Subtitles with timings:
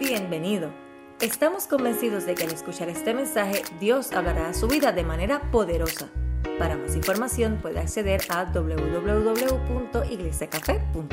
[0.00, 0.72] Bienvenido.
[1.20, 5.50] Estamos convencidos de que al escuchar este mensaje Dios hablará a su vida de manera
[5.50, 6.08] poderosa.
[6.58, 11.10] Para más información puede acceder a www.iglesiacafé.com.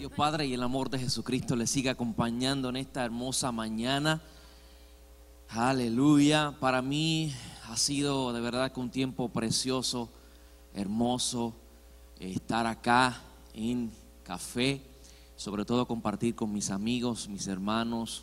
[0.00, 4.20] Dios Padre y el amor de Jesucristo le siga acompañando en esta hermosa mañana.
[5.48, 6.56] Aleluya.
[6.58, 7.32] Para mí
[7.68, 10.10] ha sido de verdad que un tiempo precioso,
[10.74, 11.54] hermoso,
[12.18, 13.20] eh, estar acá
[13.54, 13.92] en
[14.24, 14.91] café
[15.42, 18.22] sobre todo compartir con mis amigos, mis hermanos,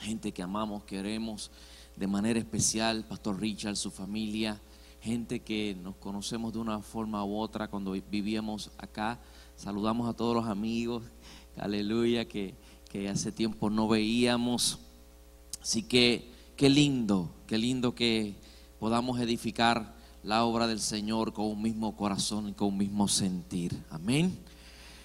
[0.00, 1.52] gente que amamos, queremos,
[1.94, 4.60] de manera especial, Pastor Richard, su familia,
[5.00, 9.20] gente que nos conocemos de una forma u otra cuando vivíamos acá.
[9.54, 11.04] Saludamos a todos los amigos,
[11.56, 12.56] aleluya, que,
[12.90, 14.80] que hace tiempo no veíamos.
[15.62, 18.34] Así que qué lindo, qué lindo que
[18.80, 23.80] podamos edificar la obra del Señor con un mismo corazón y con un mismo sentir.
[23.90, 24.36] Amén.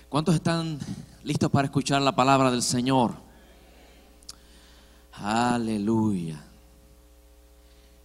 [0.09, 0.79] ¿Cuántos están
[1.25, 3.15] listos para escuchar la palabra del Señor?
[5.11, 6.41] Aleluya.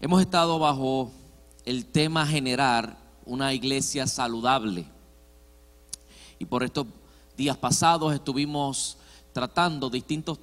[0.00, 1.12] Hemos estado bajo
[1.64, 4.84] el tema generar una iglesia saludable.
[6.40, 6.88] Y por estos
[7.36, 8.98] días pasados estuvimos
[9.32, 10.40] tratando distintos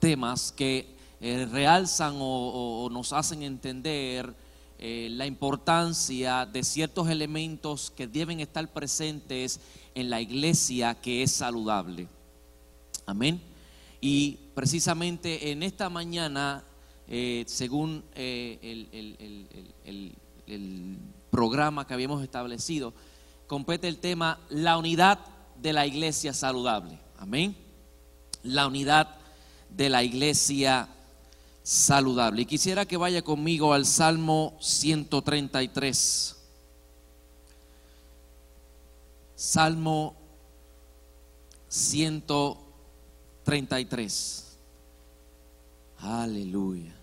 [0.00, 4.34] temas que eh, realzan o, nos hacen entender
[4.76, 9.60] eh, la importancia de ciertos elementos que deben estar presentes
[9.96, 12.06] en la iglesia que es saludable.
[13.06, 13.40] Amén.
[14.00, 16.62] Y precisamente en esta mañana,
[17.08, 18.58] eh, según eh,
[19.84, 20.98] el,
[21.30, 22.94] programa que habíamos establecido,
[23.46, 25.18] compete el tema la unidad
[25.60, 26.98] de la iglesia saludable.
[27.18, 27.56] Amén.
[28.42, 29.16] La unidad
[29.70, 30.88] de la iglesia
[31.62, 32.42] saludable.
[32.42, 36.35] Y quisiera que vaya conmigo al Salmo 133.
[39.36, 40.16] Salmo
[41.68, 44.58] 133.
[45.98, 46.94] Aleluya.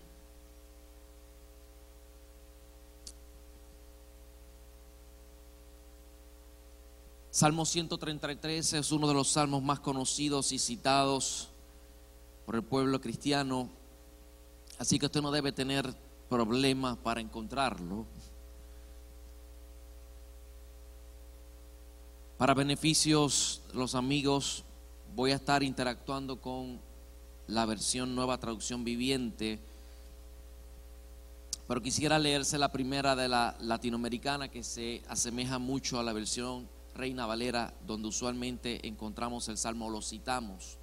[7.30, 11.50] Salmo 133 es uno de los salmos más conocidos y citados
[12.46, 13.68] por el pueblo cristiano,
[14.78, 15.94] así que usted no debe tener
[16.28, 18.06] problemas para encontrarlo.
[22.38, 24.64] Para beneficios los amigos,
[25.14, 26.80] voy a estar interactuando con
[27.46, 29.60] la versión nueva traducción viviente,
[31.68, 36.68] pero quisiera leerse la primera de la latinoamericana que se asemeja mucho a la versión
[36.96, 40.76] Reina Valera, donde usualmente encontramos el salmo, lo citamos.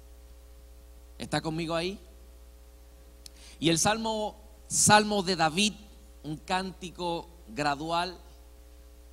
[1.18, 2.00] ¿Está conmigo ahí?
[3.60, 4.36] Y el salmo,
[4.68, 5.74] salmo de David,
[6.22, 8.18] un cántico gradual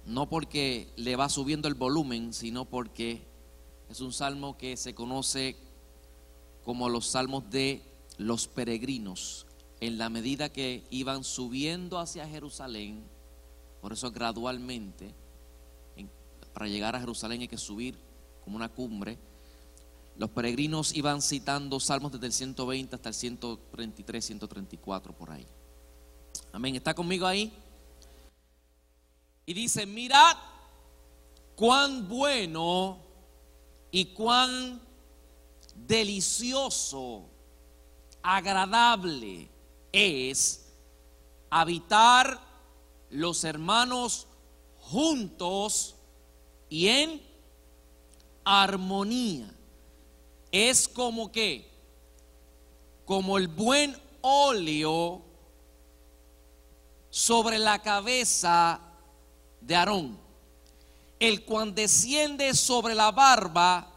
[0.09, 3.21] no porque le va subiendo el volumen, sino porque
[3.89, 5.55] es un salmo que se conoce
[6.65, 7.83] como los salmos de
[8.17, 9.45] los peregrinos.
[9.81, 13.03] En la medida que iban subiendo hacia Jerusalén,
[13.81, 15.13] por eso gradualmente,
[16.53, 17.95] para llegar a Jerusalén hay que subir
[18.43, 19.19] como una cumbre,
[20.17, 25.45] los peregrinos iban citando salmos desde el 120 hasta el 133, 134 por ahí.
[26.51, 26.75] Amén.
[26.75, 27.53] ¿Está conmigo ahí?
[29.49, 30.37] Y dice, mirad
[31.55, 32.99] cuán bueno
[33.89, 34.79] y cuán
[35.73, 37.23] delicioso,
[38.21, 39.49] agradable
[39.91, 40.67] es
[41.49, 42.39] habitar
[43.09, 44.27] los hermanos
[44.81, 45.95] juntos
[46.69, 47.19] y en
[48.45, 49.51] armonía.
[50.51, 51.67] Es como que,
[53.03, 55.23] como el buen óleo
[57.09, 58.85] sobre la cabeza
[59.61, 60.17] de Aarón,
[61.19, 63.91] el cual desciende sobre la barba,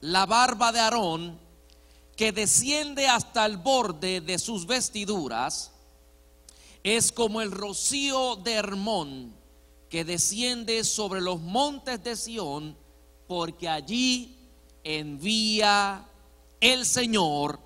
[0.00, 1.38] la barba de Aarón,
[2.16, 5.72] que desciende hasta el borde de sus vestiduras,
[6.82, 9.34] es como el rocío de Hermón
[9.88, 12.76] que desciende sobre los montes de Sión,
[13.28, 14.36] porque allí
[14.82, 16.04] envía
[16.60, 17.60] el Señor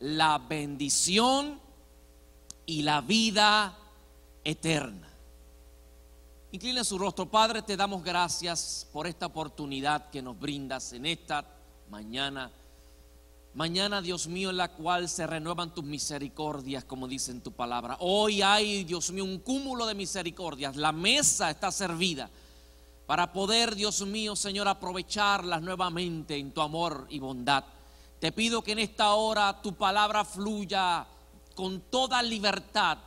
[0.00, 1.60] la bendición
[2.66, 3.78] y la vida
[4.42, 5.11] eterna.
[6.54, 11.46] Inclina su rostro, Padre, te damos gracias por esta oportunidad que nos brindas en esta
[11.88, 12.50] mañana.
[13.54, 17.96] Mañana, Dios mío, en la cual se renuevan tus misericordias, como dice en tu palabra.
[18.00, 20.76] Hoy hay, Dios mío, un cúmulo de misericordias.
[20.76, 22.28] La mesa está servida
[23.06, 27.64] para poder, Dios mío, Señor, aprovecharlas nuevamente en tu amor y bondad.
[28.20, 31.06] Te pido que en esta hora tu palabra fluya
[31.54, 32.98] con toda libertad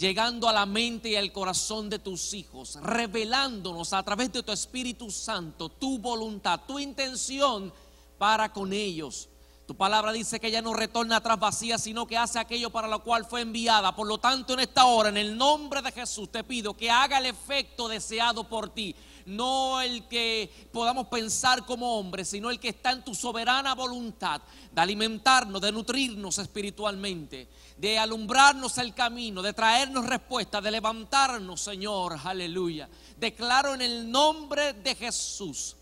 [0.00, 4.50] llegando a la mente y al corazón de tus hijos, revelándonos a través de tu
[4.50, 7.70] Espíritu Santo tu voluntad, tu intención
[8.16, 9.28] para con ellos.
[9.66, 13.04] Tu palabra dice que ella no retorna atrás vacía, sino que hace aquello para lo
[13.04, 13.94] cual fue enviada.
[13.94, 17.18] Por lo tanto, en esta hora, en el nombre de Jesús, te pido que haga
[17.18, 18.96] el efecto deseado por ti.
[19.26, 24.40] No el que podamos pensar como hombres, sino el que está en tu soberana voluntad
[24.72, 32.18] de alimentarnos, de nutrirnos espiritualmente, de alumbrarnos el camino, de traernos respuesta, de levantarnos, Señor.
[32.24, 32.88] Aleluya.
[33.18, 35.76] Declaro en el nombre de Jesús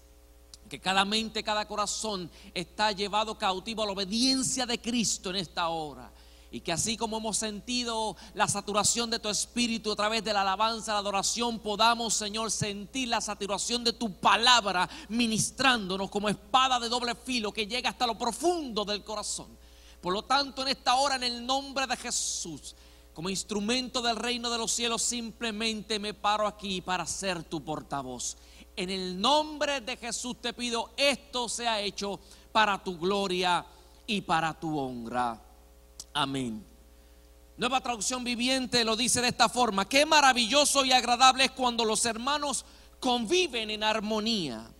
[0.68, 5.68] que cada mente, cada corazón está llevado cautivo a la obediencia de Cristo en esta
[5.68, 6.10] hora.
[6.50, 10.40] Y que así como hemos sentido la saturación de tu espíritu a través de la
[10.40, 16.88] alabanza, la adoración, podamos, Señor, sentir la saturación de tu palabra ministrándonos como espada de
[16.88, 19.58] doble filo que llega hasta lo profundo del corazón.
[20.00, 22.74] Por lo tanto, en esta hora, en el nombre de Jesús,
[23.12, 28.36] como instrumento del reino de los cielos, simplemente me paro aquí para ser tu portavoz.
[28.76, 32.20] En el nombre de Jesús te pido, esto sea hecho
[32.52, 33.66] para tu gloria
[34.06, 35.47] y para tu honra.
[36.12, 36.64] Amén.
[37.56, 42.04] Nueva traducción viviente lo dice de esta forma, qué maravilloso y agradable es cuando los
[42.06, 42.64] hermanos
[43.00, 44.70] conviven en armonía,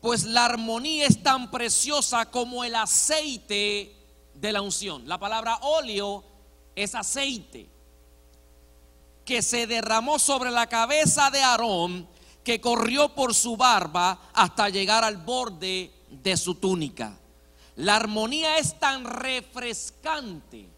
[0.00, 3.94] pues la armonía es tan preciosa como el aceite
[4.34, 5.06] de la unción.
[5.06, 6.24] La palabra óleo
[6.74, 7.68] es aceite
[9.24, 12.08] que se derramó sobre la cabeza de Aarón
[12.44, 17.18] que corrió por su barba hasta llegar al borde de su túnica.
[17.76, 20.68] La armonía es tan refrescante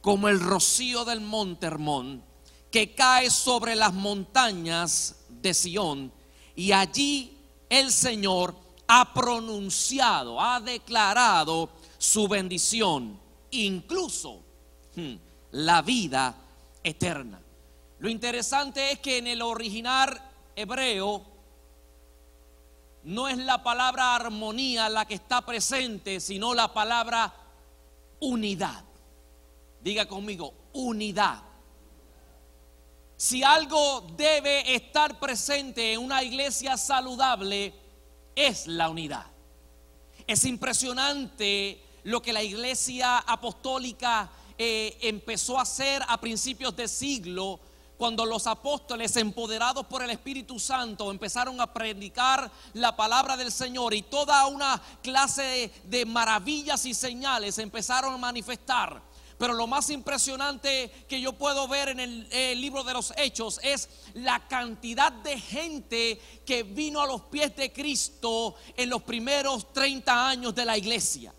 [0.00, 2.22] como el rocío del monte Hermón
[2.70, 6.12] que cae sobre las montañas de Sión
[6.54, 7.36] y allí
[7.68, 8.54] el Señor
[8.86, 13.18] ha pronunciado, ha declarado su bendición,
[13.50, 14.40] incluso
[14.96, 15.14] hmm,
[15.52, 16.34] la vida
[16.82, 17.40] eterna.
[17.98, 20.20] Lo interesante es que en el original
[20.56, 21.29] hebreo
[23.04, 27.32] no es la palabra armonía la que está presente, sino la palabra
[28.20, 28.84] unidad.
[29.80, 31.42] Diga conmigo, unidad.
[33.16, 37.74] Si algo debe estar presente en una iglesia saludable,
[38.34, 39.26] es la unidad.
[40.26, 47.60] Es impresionante lo que la iglesia apostólica eh, empezó a hacer a principios de siglo
[48.00, 53.92] cuando los apóstoles, empoderados por el Espíritu Santo, empezaron a predicar la palabra del Señor
[53.92, 59.02] y toda una clase de, maravillas y señales empezaron a manifestar.
[59.36, 63.90] Pero lo más impresionante que yo puedo ver en el, libro de los Hechos es
[64.14, 70.26] la cantidad de gente que vino a los pies de Cristo en los primeros 30
[70.26, 71.34] años de la iglesia.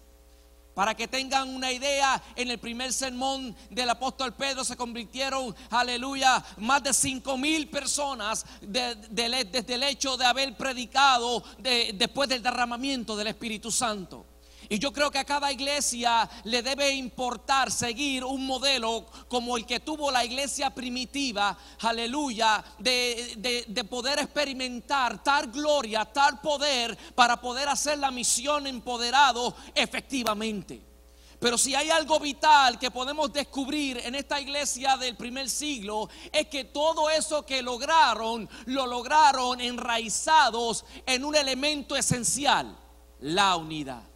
[0.74, 6.44] Para que tengan una idea, en el primer sermón del apóstol Pedro se convirtieron, aleluya,
[6.58, 13.28] más de cinco mil personas desde el hecho de haber predicado después del derramamiento del
[13.28, 14.26] Espíritu Santo.
[14.72, 19.66] Y yo creo que a cada iglesia le debe importar seguir un modelo como el
[19.66, 27.42] que tuvo la iglesia primitiva, aleluya, de, de, poder experimentar tal gloria, tal poder para
[27.42, 30.82] poder hacer la misión empoderado efectivamente.
[31.38, 36.48] Pero si hay algo vital que podemos descubrir en esta iglesia del primer siglo, es
[36.48, 42.74] que todo eso que lograron, lo lograron enraizados en un elemento esencial,
[43.20, 44.11] la unidad.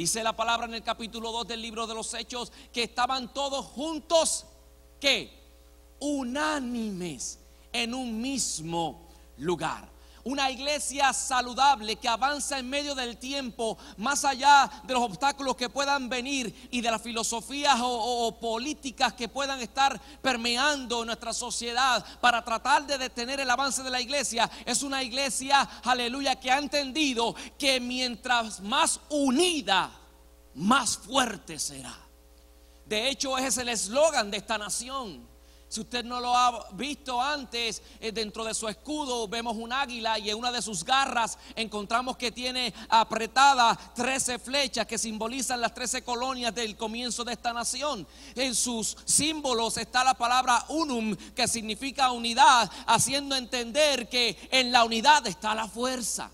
[0.00, 3.66] Dice la palabra en el capítulo 2 del libro de los Hechos que estaban todos
[3.66, 4.46] juntos,
[4.98, 5.30] que
[5.98, 7.38] unánimes
[7.70, 9.86] en un mismo lugar.
[10.24, 15.70] Una iglesia saludable que avanza en medio del tiempo, más allá de los obstáculos que
[15.70, 22.44] puedan venir y de las filosofías o, políticas que puedan estar permeando nuestra sociedad para
[22.44, 24.50] tratar de detener el avance de la iglesia.
[24.66, 29.90] Es una iglesia, aleluya, que ha entendido que mientras más unida,
[30.54, 31.96] más fuerte será.
[32.84, 35.30] De hecho, ese es el eslogan de esta nación.
[35.70, 40.18] Si usted no lo ha visto antes, eh, dentro de su escudo vemos un águila
[40.18, 45.72] y en una de sus garras encontramos que tiene apretada 13 flechas que simbolizan las
[45.72, 48.04] 13 colonias del comienzo de esta nación.
[48.34, 54.82] En sus símbolos está la palabra unum, que significa unidad, haciendo entender que en la
[54.82, 56.32] unidad está la fuerza.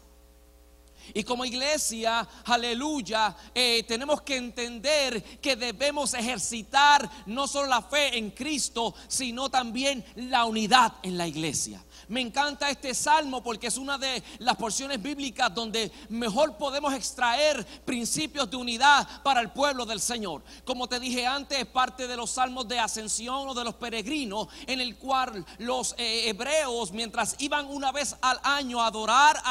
[1.14, 8.18] Y como iglesia, aleluya, eh, tenemos que entender que debemos ejercitar no solo la fe
[8.18, 11.82] en Cristo, sino también la unidad en la iglesia.
[12.08, 17.66] Me encanta este salmo porque es una de las porciones bíblicas donde mejor podemos extraer
[17.84, 20.42] principios de unidad para el pueblo del Señor.
[20.64, 24.46] Como te dije antes, es parte de los salmos de ascensión o de los peregrinos,
[24.66, 29.42] en el cual los eh, hebreos, mientras iban una vez al año a adorar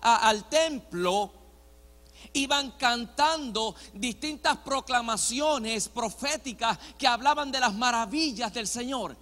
[0.00, 1.32] al templo,
[2.32, 9.16] iban cantando distintas proclamaciones proféticas que hablaban de las maravillas del Señor.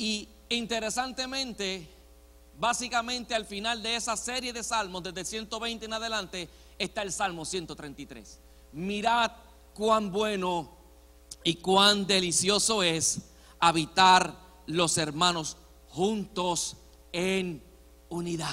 [0.00, 1.86] Y interesantemente,
[2.58, 7.12] básicamente al final de esa serie de salmos, desde el 120 en adelante, está el
[7.12, 8.40] Salmo 133.
[8.72, 9.30] Mirad
[9.74, 10.70] cuán bueno
[11.44, 13.20] y cuán delicioso es
[13.58, 15.58] habitar los hermanos
[15.90, 16.78] juntos
[17.12, 17.62] en
[18.08, 18.48] unidad.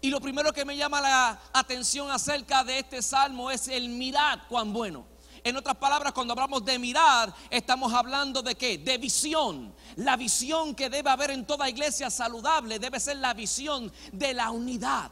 [0.00, 4.40] Y lo primero que me llama la atención acerca de este salmo es el mirad
[4.48, 5.11] cuán bueno.
[5.44, 8.78] En otras palabras, cuando hablamos de mirar, estamos hablando de qué?
[8.78, 9.74] De visión.
[9.96, 14.50] La visión que debe haber en toda iglesia saludable debe ser la visión de la
[14.50, 15.10] unidad.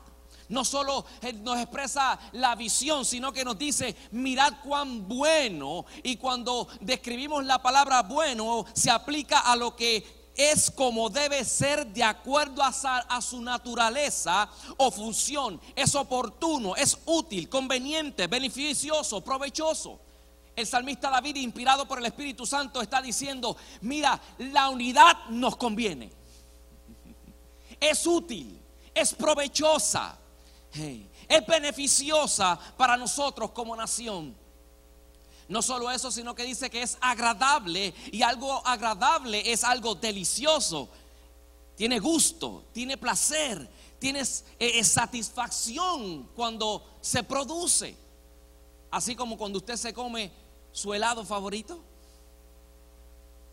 [0.48, 5.86] No solo eh, nos expresa la visión, sino que nos dice, mirad cuán bueno.
[6.02, 11.86] Y cuando describimos la palabra bueno, se aplica a lo que es como debe ser
[11.88, 15.60] de acuerdo a, su naturaleza o función.
[15.74, 20.09] Es oportuno, es útil, conveniente, beneficioso, provechoso.
[20.56, 26.12] El salmista David, inspirado por el Espíritu Santo, está diciendo, mira, la unidad nos conviene.
[27.78, 28.60] Es útil,
[28.94, 30.18] es provechosa,
[30.74, 34.36] es beneficiosa para nosotros como nación.
[35.48, 40.88] No solo eso, sino que dice que es agradable y algo agradable es algo delicioso.
[41.76, 44.22] Tiene gusto, tiene placer, tiene
[44.58, 47.96] eh, satisfacción cuando se produce.
[48.90, 50.32] Así como cuando usted se come
[50.72, 51.80] su helado favorito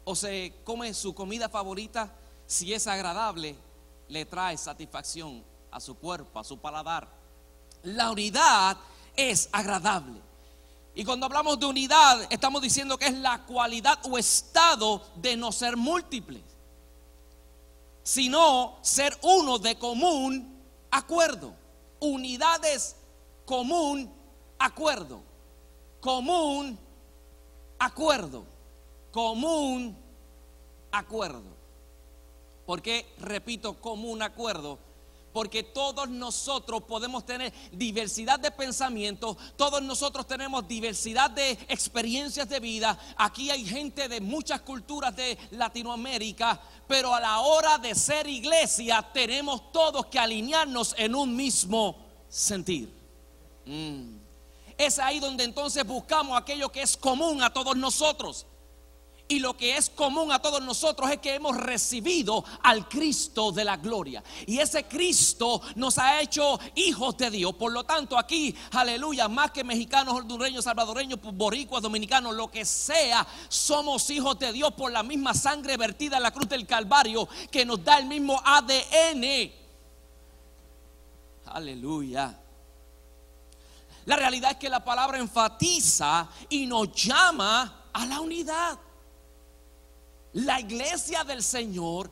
[0.04, 2.12] o se come su comida favorita,
[2.46, 3.56] si es agradable,
[4.08, 7.08] le trae satisfacción a su cuerpo, a su paladar.
[7.84, 8.78] La unidad
[9.16, 10.22] es agradable.
[10.96, 15.52] Y cuando hablamos de unidad, estamos diciendo que es la cualidad o estado de no
[15.52, 16.42] ser múltiples,
[18.02, 20.58] sino ser uno de común
[20.90, 21.54] acuerdo.
[22.00, 22.96] Unidad es
[23.46, 24.12] común
[24.58, 25.27] acuerdo.
[26.00, 26.78] Común
[27.80, 28.46] acuerdo.
[29.12, 29.98] Común
[30.92, 31.58] acuerdo.
[32.66, 34.80] ¿Por qué repito común acuerdo?
[35.38, 42.60] porque todos nosotros podemos tener diversidad de pensamientos, todos nosotros tenemos diversidad de experiencias de
[42.60, 42.98] vida.
[43.16, 49.08] Aquí hay gente de muchas culturas de Latinoamérica, pero a la hora de ser iglesia
[49.14, 51.96] tenemos todos que alinearnos en un mismo
[52.28, 52.92] sentir.
[53.64, 54.27] Mm.
[54.78, 58.46] Es ahí donde entonces buscamos aquello que es común a todos nosotros.
[59.30, 63.66] Y lo que es común a todos nosotros es que hemos recibido al Cristo de
[63.66, 64.24] la gloria.
[64.46, 67.54] Y ese Cristo nos ha hecho hijos de Dios.
[67.56, 73.28] Por lo tanto, aquí, aleluya, más que mexicanos, hondureños, salvadoreños, boricuas, dominicanos, lo que sea,
[73.50, 77.66] somos hijos de Dios por la misma sangre vertida en la cruz del Calvario que
[77.66, 79.52] nos da el mismo ADN.
[81.48, 82.47] Aleluya.
[84.08, 88.80] La realidad es que la palabra enfatiza y nos llama a la unidad.
[90.32, 92.10] La iglesia del Señor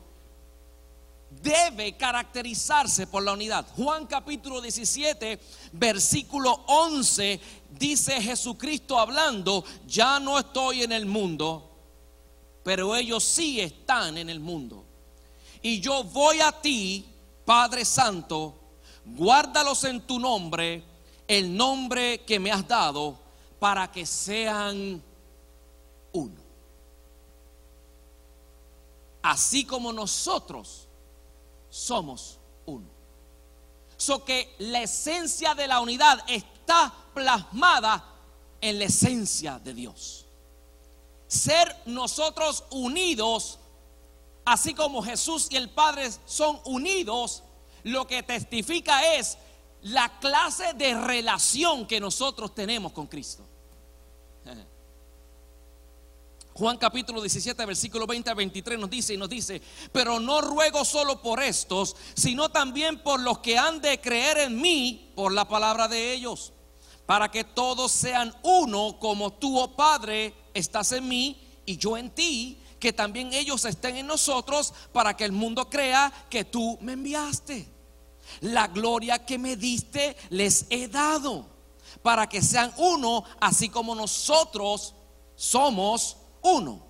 [1.41, 3.65] debe caracterizarse por la unidad.
[3.77, 5.39] Juan capítulo 17,
[5.71, 11.79] versículo 11, dice Jesucristo hablando, ya no estoy en el mundo,
[12.61, 14.83] pero ellos sí están en el mundo.
[15.61, 17.05] Y yo voy a ti,
[17.45, 18.59] Padre Santo,
[19.05, 20.94] guárdalos en tu nombre,
[21.27, 23.17] el nombre que me has dado,
[23.59, 25.01] para que sean
[26.11, 26.45] uno
[29.25, 30.87] así como nosotros
[31.69, 32.85] somos uno.
[33.97, 38.05] So que la esencia de la unidad está plasmada
[38.61, 40.25] en la esencia de Dios.
[41.27, 43.57] Ser nosotros unidos,
[44.45, 47.41] así como Jesús y el Padre son unidos,
[47.83, 49.39] lo que testifica es
[49.85, 53.45] la clase de relación que nosotros tenemos con Cristo.
[56.53, 59.61] Juan capítulo 17, versículo 20 a 23 nos dice y nos dice,
[59.91, 64.59] pero no ruego solo por estos, sino también por los que han de creer en
[64.59, 66.51] mí por la palabra de ellos,
[67.05, 72.09] para que todos sean uno como tú, oh Padre, estás en mí y yo en
[72.09, 76.93] ti, que también ellos estén en nosotros, para que el mundo crea que tú me
[76.93, 77.74] enviaste.
[78.41, 81.45] La gloria que me diste les he dado,
[82.01, 84.93] para que sean uno, así como nosotros
[85.35, 86.81] somos uno.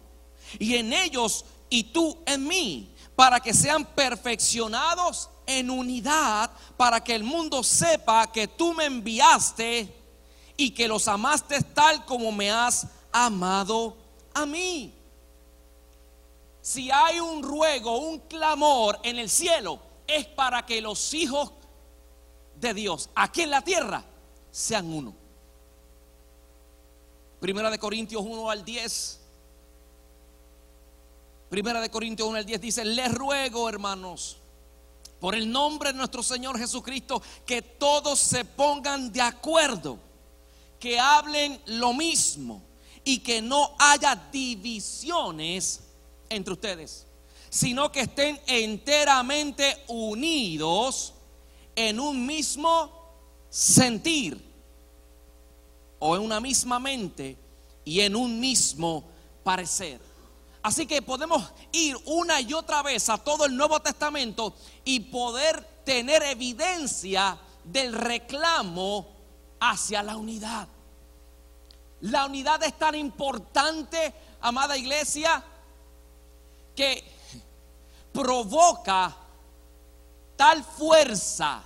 [0.60, 7.16] Y en ellos y tú en mí, para que sean perfeccionados en unidad, para que
[7.16, 9.94] el mundo sepa que tú me enviaste
[10.58, 13.98] y que los amaste tal como me has amado
[14.34, 14.94] a mí.
[16.62, 21.52] Si hay un ruego, un clamor en el cielo, es para que los hijos
[22.60, 24.04] de Dios aquí en la tierra
[24.52, 25.14] sean uno.
[27.40, 29.20] Primera de Corintios 1 al 10.
[31.50, 34.38] Primera de Corintios 1 al 10 dice, les ruego hermanos,
[35.20, 40.00] por el nombre de nuestro Señor Jesucristo, que todos se pongan de acuerdo,
[40.80, 42.62] que hablen lo mismo
[43.04, 45.82] y que no haya divisiones
[46.30, 47.05] entre ustedes,
[47.56, 51.14] sino que estén enteramente unidos
[51.74, 52.92] en un mismo
[53.50, 54.38] sentir
[56.00, 57.38] o en una misma mente
[57.86, 59.06] y en un mismo
[59.42, 60.02] parecer.
[60.64, 65.64] Así que podemos ir una y otra vez a todo el Nuevo Testamento y poder
[65.86, 69.08] tener evidencia del reclamo
[69.62, 70.68] hacia la unidad.
[72.02, 75.42] La unidad es tan importante, amada iglesia,
[76.76, 77.15] que
[78.16, 79.14] provoca
[80.38, 81.62] tal fuerza,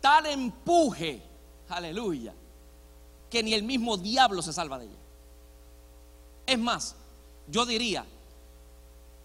[0.00, 1.20] tal empuje,
[1.68, 2.32] aleluya,
[3.28, 4.98] que ni el mismo diablo se salva de ella.
[6.46, 6.94] Es más,
[7.48, 8.06] yo diría,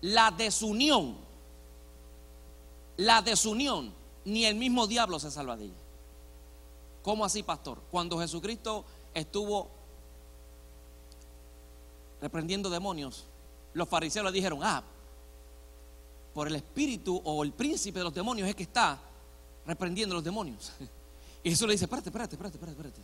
[0.02, 1.18] la desunión,
[2.98, 3.94] la desunión,
[4.26, 5.74] ni el mismo diablo se salva de ella.
[7.04, 7.82] ¿Cómo así, pastor?
[7.92, 8.84] Cuando Jesucristo
[9.14, 9.70] estuvo
[12.20, 13.26] reprendiendo demonios,
[13.74, 14.84] los fariseos le dijeron, ah,
[16.38, 19.00] por el espíritu o el príncipe de los demonios es que está
[19.66, 20.72] reprendiendo los demonios.
[21.44, 23.02] Y eso le dice, espérate, espérate, espérate, espérate, espérate.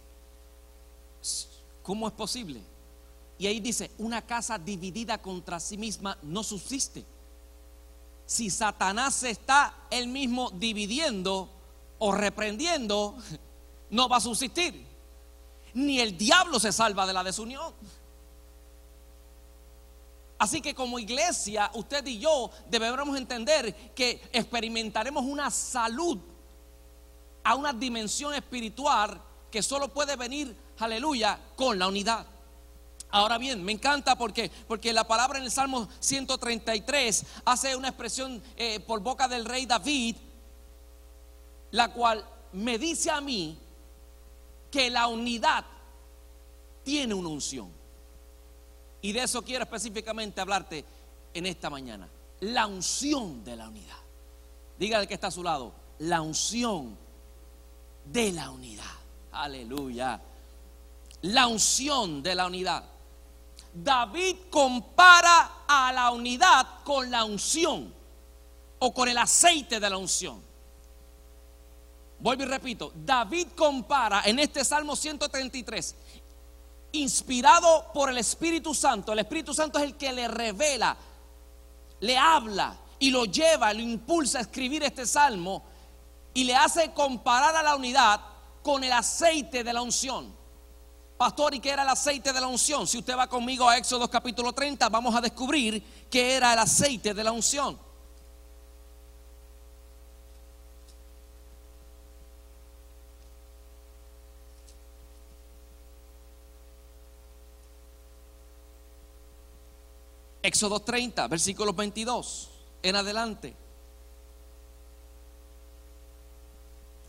[1.81, 2.61] ¿Cómo es posible?
[3.39, 7.03] Y ahí dice, una casa dividida contra sí misma no subsiste.
[8.27, 11.49] Si Satanás se está él mismo dividiendo
[11.97, 13.17] o reprendiendo,
[13.89, 14.85] no va a subsistir.
[15.73, 17.73] Ni el diablo se salva de la desunión.
[20.43, 26.19] Así que como iglesia, usted y yo debemos entender que experimentaremos una salud
[27.45, 32.27] a una dimensión espiritual que solo puede venir, aleluya, con la unidad.
[33.11, 38.43] Ahora bien, me encanta porque, porque la palabra en el Salmo 133 hace una expresión
[38.57, 40.17] eh, por boca del rey David,
[41.71, 43.57] la cual me dice a mí
[44.69, 45.63] que la unidad
[46.83, 47.82] tiene una unción.
[49.03, 50.85] Y de eso quiero específicamente hablarte
[51.33, 52.07] en esta mañana.
[52.39, 53.97] La unción de la unidad.
[54.79, 55.73] Dígale que está a su lado.
[55.99, 56.97] La unción
[58.05, 58.95] de la unidad.
[59.33, 60.21] Aleluya.
[61.23, 62.85] La unción de la unidad.
[63.73, 67.93] David compara a la unidad con la unción
[68.79, 70.41] o con el aceite de la unción.
[72.19, 75.95] Vuelvo y repito, David compara en este Salmo 133
[76.93, 79.11] inspirado por el Espíritu Santo.
[79.11, 80.95] El Espíritu Santo es el que le revela,
[81.99, 85.63] le habla y lo lleva, lo impulsa a escribir este salmo
[86.33, 88.21] y le hace comparar a la unidad
[88.61, 90.33] con el aceite de la unción.
[91.17, 92.87] Pastor, ¿y qué era el aceite de la unción?
[92.87, 97.13] Si usted va conmigo a Éxodo capítulo 30, vamos a descubrir qué era el aceite
[97.13, 97.77] de la unción.
[110.43, 112.49] Éxodo 30, versículo 22
[112.83, 113.55] en adelante.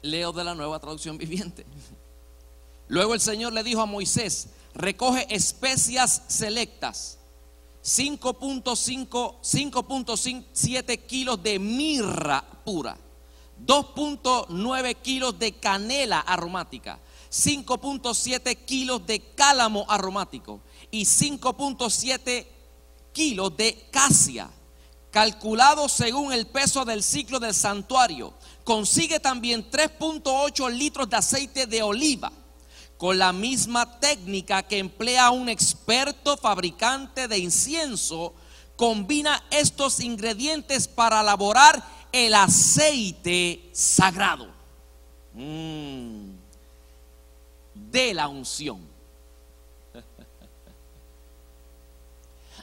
[0.02, 1.66] Leo de la nueva traducción viviente.
[2.88, 7.18] Luego el Señor le dijo a Moisés, recoge especias selectas,
[7.82, 12.96] 5.5, 5.7 kilos de mirra pura,
[13.66, 17.00] 2.9 kilos de canela aromática,
[17.32, 22.53] 5.7 kilos de cálamo aromático y 5.7
[23.14, 24.50] kilos de casia,
[25.10, 28.34] calculado según el peso del ciclo del santuario.
[28.64, 32.30] Consigue también 3.8 litros de aceite de oliva,
[32.98, 38.34] con la misma técnica que emplea un experto fabricante de incienso.
[38.76, 44.48] Combina estos ingredientes para elaborar el aceite sagrado
[45.32, 46.30] mm.
[47.74, 48.93] de la unción.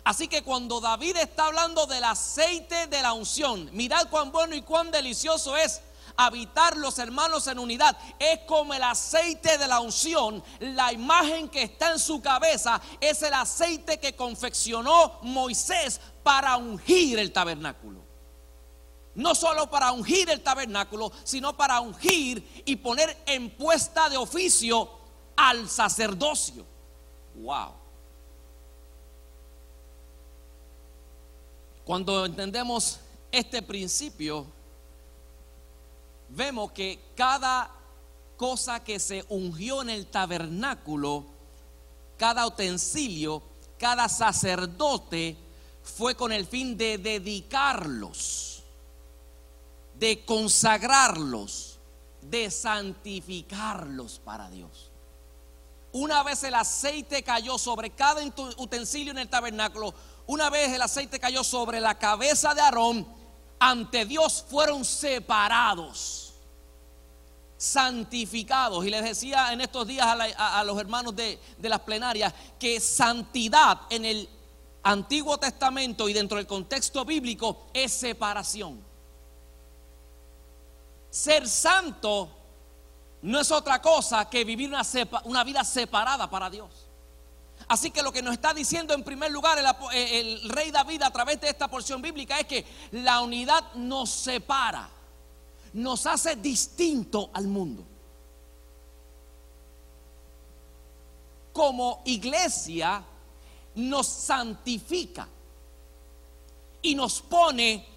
[0.03, 4.63] Así que cuando David está hablando del aceite de la unción, mirad cuán bueno y
[4.63, 5.81] cuán delicioso es
[6.17, 7.97] habitar los hermanos en unidad.
[8.19, 10.43] Es como el aceite de la unción.
[10.59, 17.19] La imagen que está en su cabeza es el aceite que confeccionó Moisés para ungir
[17.19, 18.01] el tabernáculo.
[19.13, 24.89] No solo para ungir el tabernáculo, sino para ungir y poner en puesta de oficio
[25.35, 26.65] al sacerdocio.
[27.35, 27.80] Wow.
[31.91, 33.01] Cuando entendemos
[33.33, 34.45] este principio,
[36.29, 37.69] vemos que cada
[38.37, 41.25] cosa que se ungió en el tabernáculo,
[42.17, 43.43] cada utensilio,
[43.77, 45.35] cada sacerdote,
[45.83, 48.63] fue con el fin de dedicarlos,
[49.99, 51.77] de consagrarlos,
[52.21, 54.91] de santificarlos para Dios.
[55.91, 58.23] Una vez el aceite cayó sobre cada
[58.55, 59.93] utensilio en el tabernáculo,
[60.27, 63.07] una vez el aceite cayó sobre la cabeza de Aarón,
[63.59, 66.33] ante Dios fueron separados,
[67.57, 68.85] santificados.
[68.85, 70.07] Y les decía en estos días
[70.37, 74.29] a, los hermanos de, las plenarias que santidad en el
[74.83, 78.83] Antiguo Testamento y dentro del contexto bíblico es separación.
[81.11, 82.29] Ser santo
[83.21, 84.71] no es otra cosa que vivir
[85.25, 86.90] una vida separada para Dios.
[87.71, 91.03] Así que lo que nos está diciendo en primer lugar el, eh, el, rey David
[91.03, 94.89] a través de esta porción bíblica es que la unidad nos separa,
[95.71, 97.85] nos hace distinto al mundo.
[101.53, 103.01] Como iglesia
[103.75, 105.29] nos santifica
[106.81, 107.87] y nos pone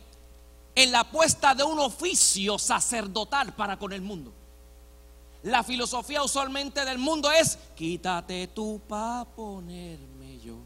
[0.73, 4.33] en la puesta de un oficio sacerdotal para con el mundo.
[5.45, 10.57] La filosofía usualmente del mundo es, quítate tú para ponerme yo.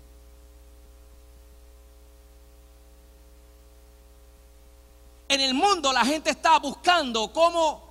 [5.29, 7.83] En el mundo la gente está buscando cómo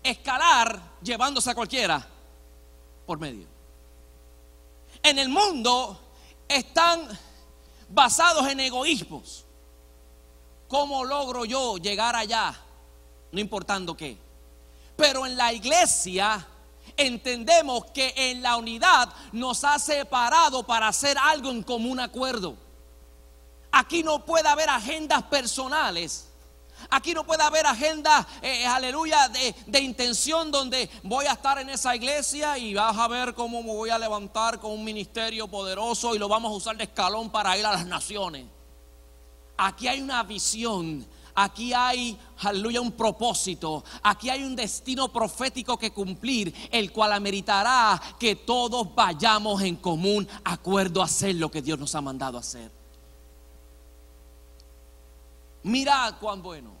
[0.00, 2.06] escalar llevándose a cualquiera
[3.04, 3.48] por medio.
[5.02, 5.98] En el mundo
[6.46, 7.08] están
[7.88, 9.44] basados en egoísmos.
[10.68, 12.56] ¿Cómo logro yo llegar allá?
[13.32, 14.29] No importando qué.
[15.00, 16.46] Pero en la iglesia
[16.94, 22.54] entendemos que en la unidad nos ha separado para hacer algo en común acuerdo.
[23.72, 26.26] Aquí no puede haber agendas personales.
[26.90, 31.70] Aquí no puede haber agenda, eh, aleluya, de, de, intención donde voy a estar en
[31.70, 36.14] esa iglesia y vas a ver cómo me voy a levantar con un ministerio poderoso
[36.14, 38.46] y lo vamos a usar de escalón para ir a las naciones.
[39.56, 41.06] Aquí hay una visión.
[41.42, 43.82] Aquí hay, aleluya, un propósito.
[44.02, 50.28] Aquí hay un destino profético que cumplir, el cual ameritará que todos vayamos en común
[50.44, 52.70] acuerdo a hacer lo que Dios nos ha mandado hacer.
[55.62, 56.72] Mirad cuán bueno.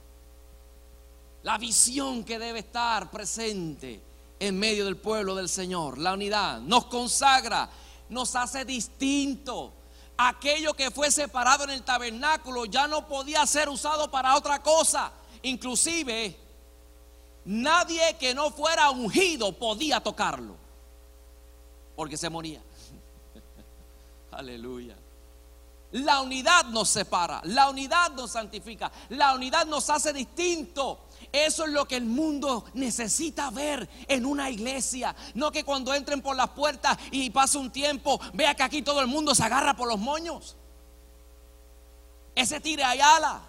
[1.42, 4.02] La visión que debe estar presente
[4.38, 5.96] en medio del pueblo del Señor.
[5.96, 7.70] La unidad nos consagra,
[8.10, 9.72] nos hace distinto
[10.28, 15.12] aquello que fue separado en el tabernáculo ya no podía ser usado para otra cosa.
[15.42, 16.36] Inclusive,
[17.44, 20.56] nadie que no fuera ungido podía tocarlo,
[21.96, 22.60] porque se moría.
[24.32, 24.96] Aleluya.
[25.92, 31.06] La unidad nos separa, la unidad nos santifica, la unidad nos hace distinto.
[31.32, 35.14] Eso es lo que el mundo necesita ver en una iglesia.
[35.34, 39.00] No que cuando entren por las puertas y pase un tiempo, vea que aquí todo
[39.00, 40.56] el mundo se agarra por los moños.
[42.34, 43.42] Ese tire ayala.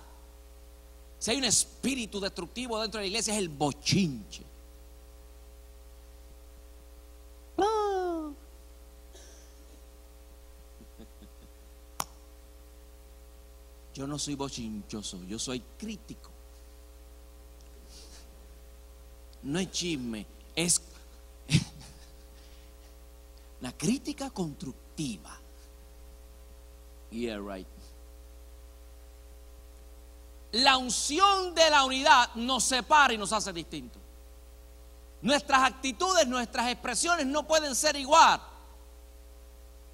[1.18, 4.44] Si hay un espíritu destructivo dentro de la iglesia es el bochinche.
[13.94, 16.31] Yo no soy bochinchoso, yo soy crítico.
[19.44, 20.26] No es chisme,
[20.56, 20.82] es
[23.62, 25.38] la crítica constructiva.
[27.10, 27.68] Yeah, right.
[30.54, 34.02] La unción de la unidad nos separa y nos hace distintos.
[35.22, 38.42] Nuestras actitudes, nuestras expresiones no pueden ser igual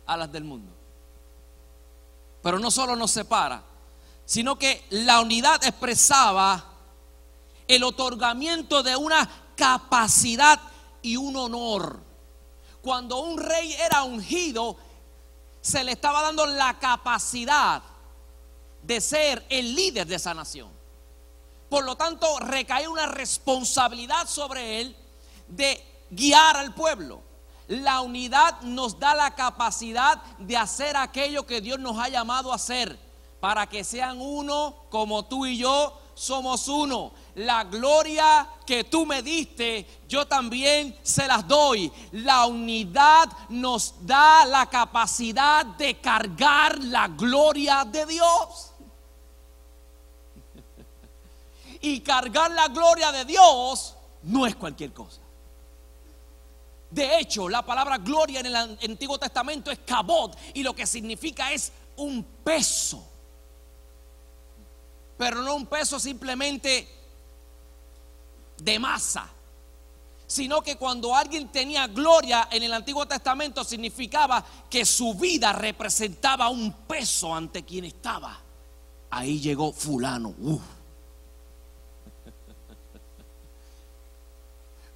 [0.05, 0.71] a las del mundo.
[2.41, 3.61] Pero no solo nos separa,
[4.25, 6.76] sino que la unidad expresaba
[7.67, 10.59] el otorgamiento de una capacidad
[11.01, 11.99] y un honor.
[12.81, 14.77] Cuando un rey era ungido,
[15.61, 17.81] se le estaba dando la capacidad
[18.81, 20.69] de ser el líder de esa nación.
[21.69, 24.95] Por lo tanto, recae una responsabilidad sobre él
[25.49, 27.21] de guiar al pueblo.
[27.67, 32.55] La unidad nos da la capacidad de hacer aquello que Dios nos ha llamado a
[32.55, 32.97] hacer,
[33.41, 39.21] para que sean uno como tú y yo somos uno la gloria que tú me
[39.21, 41.91] diste, yo también se las doy.
[42.13, 48.71] La unidad nos da la capacidad de cargar la gloria de Dios.
[51.79, 55.21] Y cargar la gloria de Dios no es cualquier cosa.
[56.89, 61.51] De hecho, la palabra gloria en el Antiguo Testamento es cabot y lo que significa
[61.51, 63.07] es un peso.
[65.19, 66.96] Pero no un peso simplemente
[68.57, 69.29] de masa,
[70.25, 76.49] sino que cuando alguien tenía gloria en el Antiguo Testamento significaba que su vida representaba
[76.49, 78.37] un peso ante quien estaba.
[79.09, 80.33] Ahí llegó fulano.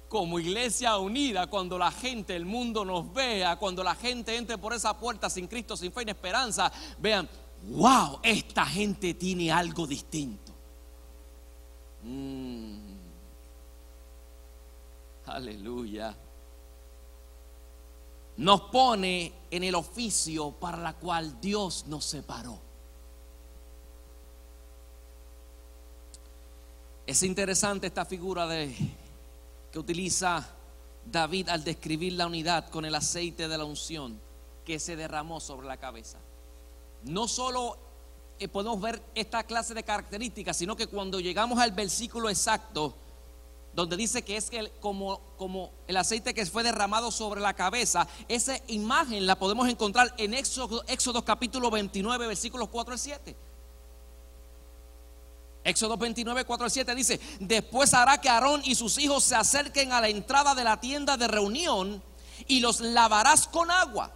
[0.08, 4.74] Como iglesia unida, cuando la gente, el mundo nos vea, cuando la gente entre por
[4.74, 7.26] esa puerta sin Cristo, sin fe, sin esperanza, vean,
[7.70, 10.52] wow, esta gente tiene algo distinto.
[12.02, 12.81] Mm.
[15.32, 16.14] Aleluya.
[18.36, 22.58] Nos pone en el oficio para la cual Dios nos separó.
[27.06, 28.74] Es interesante esta figura de
[29.72, 30.46] que utiliza
[31.04, 34.20] David al describir la unidad con el aceite de la unción
[34.66, 36.18] que se derramó sobre la cabeza.
[37.04, 37.78] No solo
[38.38, 42.94] eh, podemos ver esta clase de características, sino que cuando llegamos al versículo exacto,
[43.74, 48.06] donde dice que es que como, como el aceite que fue derramado sobre la cabeza,
[48.28, 53.36] esa imagen la podemos encontrar en Éxodo, Éxodo capítulo 29, versículos 4 al 7.
[55.64, 59.92] Éxodo 29, 4 al 7 dice, después hará que Aarón y sus hijos se acerquen
[59.92, 62.02] a la entrada de la tienda de reunión
[62.46, 64.12] y los lavarás con agua.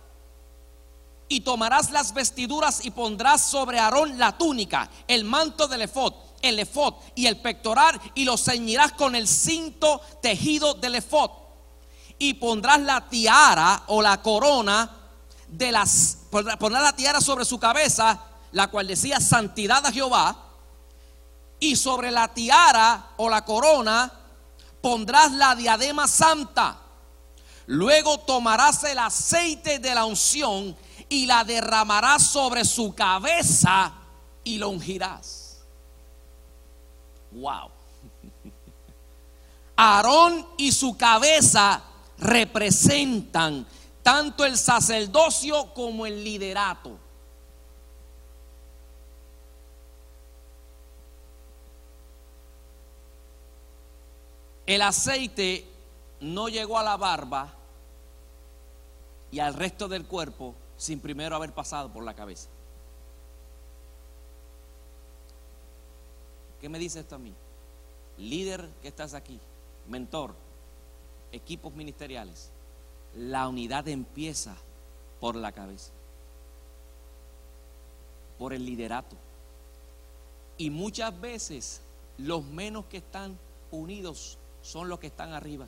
[1.28, 6.58] Y tomarás las vestiduras y pondrás sobre Aarón la túnica, el manto del efod el
[6.58, 11.30] efod y el pectoral y lo ceñirás con el cinto tejido del efod.
[12.18, 14.90] Y pondrás la tiara o la corona
[15.48, 18.20] de las pondrás la tiara sobre su cabeza,
[18.52, 20.44] la cual decía santidad a Jehová.
[21.58, 24.12] Y sobre la tiara o la corona
[24.80, 26.78] pondrás la diadema santa.
[27.66, 30.76] Luego tomarás el aceite de la unción
[31.08, 33.92] y la derramarás sobre su cabeza
[34.44, 35.45] y lo ungirás.
[37.36, 37.70] Wow.
[39.76, 41.82] Aarón y su cabeza
[42.18, 43.66] representan
[44.02, 46.98] tanto el sacerdocio como el liderato.
[54.64, 55.68] El aceite
[56.20, 57.52] no llegó a la barba
[59.30, 62.48] y al resto del cuerpo sin primero haber pasado por la cabeza.
[66.60, 67.34] ¿Qué me dice esto a mí?
[68.18, 69.38] Líder que estás aquí,
[69.88, 70.34] mentor,
[71.32, 72.50] equipos ministeriales.
[73.14, 74.56] La unidad empieza
[75.20, 75.92] por la cabeza,
[78.38, 79.16] por el liderato.
[80.58, 81.82] Y muchas veces
[82.18, 83.38] los menos que están
[83.70, 85.66] unidos son los que están arriba.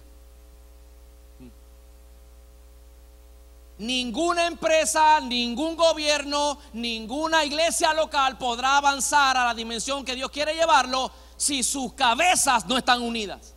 [3.78, 10.54] Ninguna empresa, ningún gobierno, ninguna iglesia local podrá avanzar a la dimensión que Dios quiere
[10.54, 13.54] llevarlo si sus cabezas no están unidas.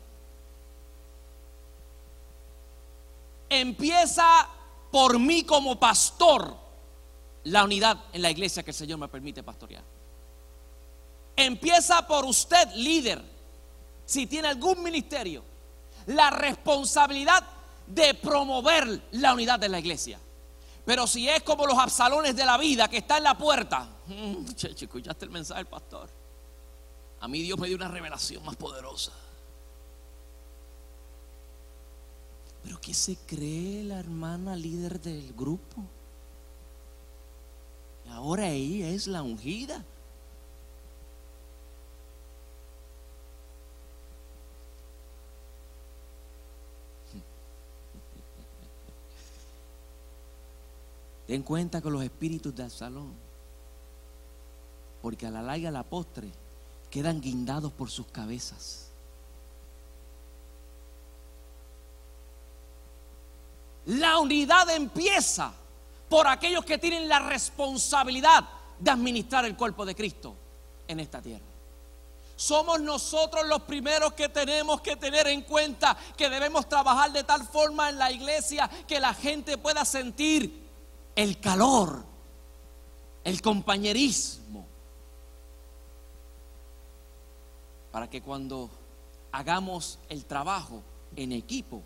[3.49, 4.47] Empieza
[4.91, 6.55] por mí como pastor
[7.45, 9.83] la unidad en la iglesia que el Señor me permite pastorear.
[11.35, 13.23] Empieza por usted, líder,
[14.05, 15.43] si tiene algún ministerio,
[16.05, 17.43] la responsabilidad
[17.93, 20.19] de promover la unidad de la iglesia.
[20.85, 24.45] Pero si es como los absalones de la vida que está en la puerta, mm,
[24.63, 26.09] escuchaste el mensaje del pastor.
[27.19, 29.11] A mí Dios me dio una revelación más poderosa.
[32.63, 35.83] Pero ¿qué se cree la hermana líder del grupo?
[38.09, 39.83] Ahora ella es la ungida.
[51.31, 53.13] Ten cuenta con los espíritus del salón.
[55.01, 56.29] Porque a la larga, a la postre,
[56.89, 58.89] quedan guindados por sus cabezas.
[63.85, 65.53] La unidad empieza
[66.09, 68.43] por aquellos que tienen la responsabilidad
[68.77, 70.35] de administrar el cuerpo de Cristo
[70.85, 71.45] en esta tierra.
[72.35, 77.47] Somos nosotros los primeros que tenemos que tener en cuenta que debemos trabajar de tal
[77.47, 80.70] forma en la iglesia que la gente pueda sentir
[81.15, 82.03] el calor,
[83.23, 84.65] el compañerismo,
[87.91, 88.69] para que cuando
[89.31, 90.81] hagamos el trabajo
[91.15, 91.81] en equipo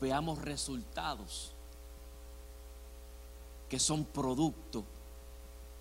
[0.00, 1.52] veamos resultados
[3.68, 4.84] que son producto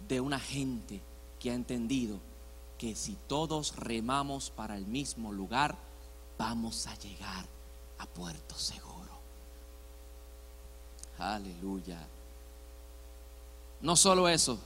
[0.08, 1.02] de una gente
[1.40, 2.20] que ha entendido
[2.78, 5.76] que si todos remamos para el mismo lugar,
[6.38, 7.46] vamos a llegar
[7.98, 9.18] a puerto seguro.
[11.18, 12.08] Aleluya.
[13.82, 14.60] No solo eso,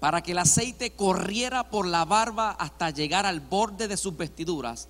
[0.00, 4.88] para que el aceite corriera por la barba hasta llegar al borde de sus vestiduras,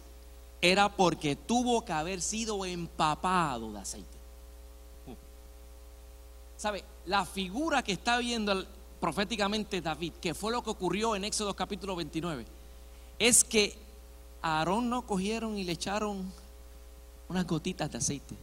[0.61, 4.19] era porque tuvo que haber sido empapado de aceite.
[6.57, 6.85] ¿Sabe?
[7.07, 8.65] La figura que está viendo
[9.01, 12.47] proféticamente David, que fue lo que ocurrió en Éxodo capítulo 29,
[13.19, 13.77] es que
[14.41, 16.33] a Aarón no cogieron y le echaron
[17.29, 18.35] unas gotitas de aceite.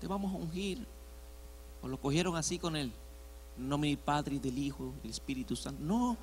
[0.00, 0.86] Te vamos a ungir.
[1.82, 2.92] O lo cogieron así con él.
[3.56, 5.82] En nombre del Padre del Hijo del Espíritu Santo.
[5.82, 6.16] No.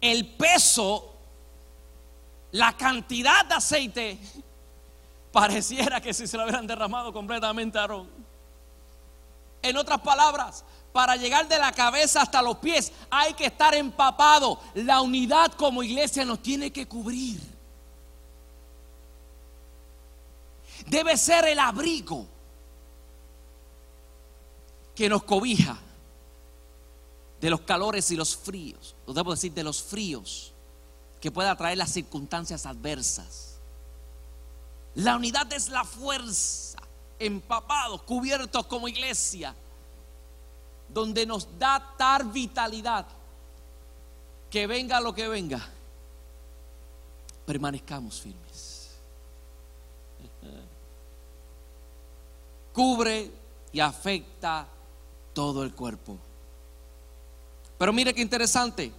[0.00, 1.14] El peso,
[2.52, 4.18] la cantidad de aceite,
[5.32, 8.08] pareciera que si se lo hubieran derramado completamente a Aarón.
[9.62, 14.60] En otras palabras, para llegar de la cabeza hasta los pies hay que estar empapado.
[14.74, 17.53] La unidad como iglesia nos tiene que cubrir.
[20.86, 22.26] Debe ser el abrigo
[24.94, 25.76] que nos cobija
[27.40, 30.52] de los calores y los fríos, o debo decir de los fríos
[31.20, 33.58] que pueda traer las circunstancias adversas.
[34.94, 36.78] La unidad es la fuerza,
[37.18, 39.54] empapados, cubiertos como iglesia
[40.88, 43.06] donde nos da tal vitalidad
[44.48, 45.60] que venga lo que venga,
[47.44, 48.73] permanezcamos firmes.
[52.74, 53.30] Cubre
[53.72, 54.66] y afecta
[55.32, 56.18] todo el cuerpo.
[57.78, 58.92] Pero mire qué interesante.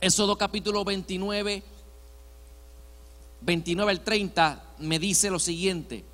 [0.00, 1.62] Éxodo capítulo 29,
[3.42, 6.04] 29 al 30 me dice lo siguiente.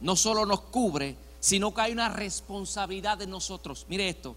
[0.00, 3.84] No solo nos cubre, sino que hay una responsabilidad de nosotros.
[3.88, 4.36] Mire esto.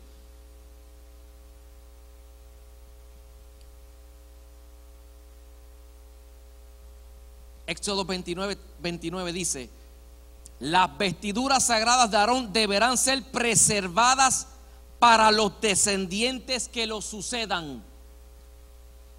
[7.67, 9.69] Éxodo 29, 29 dice,
[10.59, 14.47] las vestiduras sagradas de Aarón deberán ser preservadas
[14.99, 17.83] para los descendientes que lo sucedan,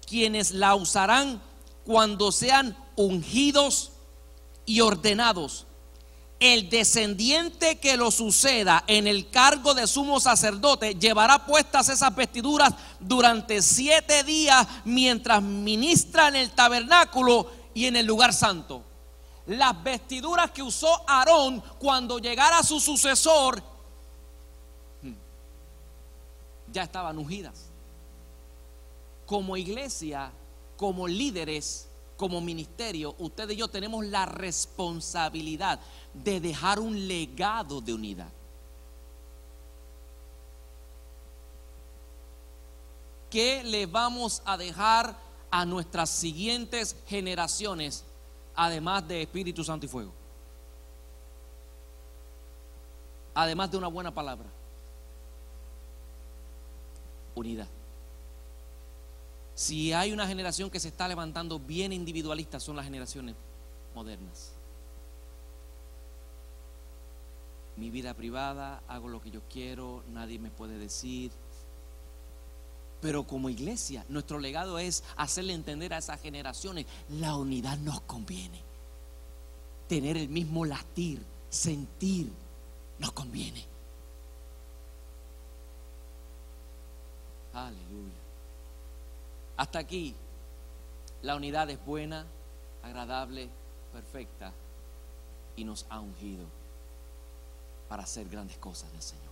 [0.05, 1.41] quienes la usarán
[1.85, 3.91] cuando sean ungidos
[4.65, 5.65] y ordenados
[6.39, 12.73] el descendiente que lo suceda en el cargo de sumo sacerdote llevará puestas esas vestiduras
[12.99, 18.83] durante siete días mientras ministra en el tabernáculo y en el lugar santo.
[19.49, 23.59] Las vestiduras que usó Aarón cuando llegara su sucesor
[25.01, 25.13] hmm,
[26.71, 27.65] ya estaban ungidas.
[29.25, 30.31] Como iglesia,
[30.77, 35.79] como líderes, como ministerio, usted y yo tenemos la responsabilidad
[36.13, 38.29] de dejar un legado de unidad.
[43.31, 45.17] ¿Qué le vamos a dejar
[45.49, 48.05] a nuestras siguientes generaciones,
[48.55, 50.11] además de Espíritu Santo y Fuego?
[53.33, 54.47] Además de una buena palabra.
[57.35, 57.67] Unidad.
[59.55, 63.35] Si hay una generación que se está levantando bien individualista, son las generaciones
[63.93, 64.53] modernas.
[67.79, 71.31] mi vida privada, hago lo que yo quiero, nadie me puede decir.
[73.01, 78.61] Pero como iglesia, nuestro legado es hacerle entender a esas generaciones, la unidad nos conviene.
[79.87, 82.31] Tener el mismo latir, sentir,
[82.99, 83.65] nos conviene.
[87.53, 88.13] Aleluya.
[89.57, 90.15] Hasta aquí,
[91.21, 92.25] la unidad es buena,
[92.83, 93.49] agradable,
[93.91, 94.53] perfecta
[95.55, 96.45] y nos ha ungido
[97.89, 99.28] para hacer grandes cosas del Señor.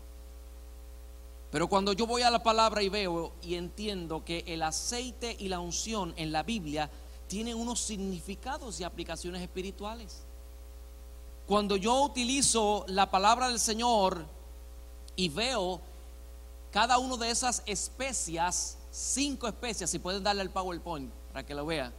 [1.52, 5.48] Pero cuando yo voy a la palabra y veo y entiendo que el aceite y
[5.48, 6.90] la unción en la Biblia
[7.28, 10.24] tienen unos significados y aplicaciones espirituales.
[11.46, 14.26] Cuando yo utilizo la palabra del Señor
[15.16, 15.80] y veo
[16.72, 21.66] cada una de esas especias, cinco especias, si pueden darle el PowerPoint para que lo
[21.66, 21.94] vea.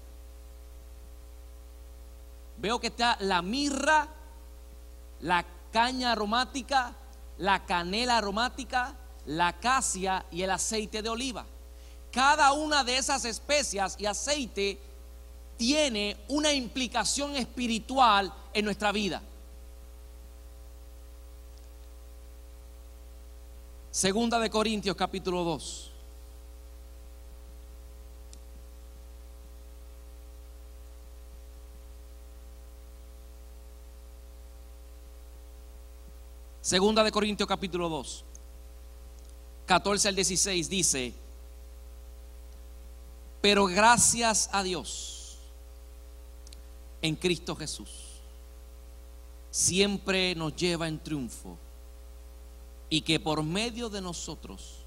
[2.59, 4.09] Veo que está la mirra,
[5.21, 6.95] la caña aromática,
[7.39, 8.95] la canela aromática,
[9.29, 11.45] la acacia y el aceite de oliva.
[12.11, 14.79] Cada una de esas especias y aceite
[15.57, 19.21] tiene una implicación espiritual en nuestra vida.
[23.91, 25.93] Segunda de Corintios capítulo 2.
[36.69, 38.25] Segunda de Corintios capítulo 2,
[39.69, 41.13] 14 al 16 dice,
[43.43, 45.37] pero gracias a Dios
[47.03, 47.91] en Cristo Jesús,
[49.51, 51.59] siempre nos lleva en triunfo
[52.89, 54.79] y que por medio de nosotros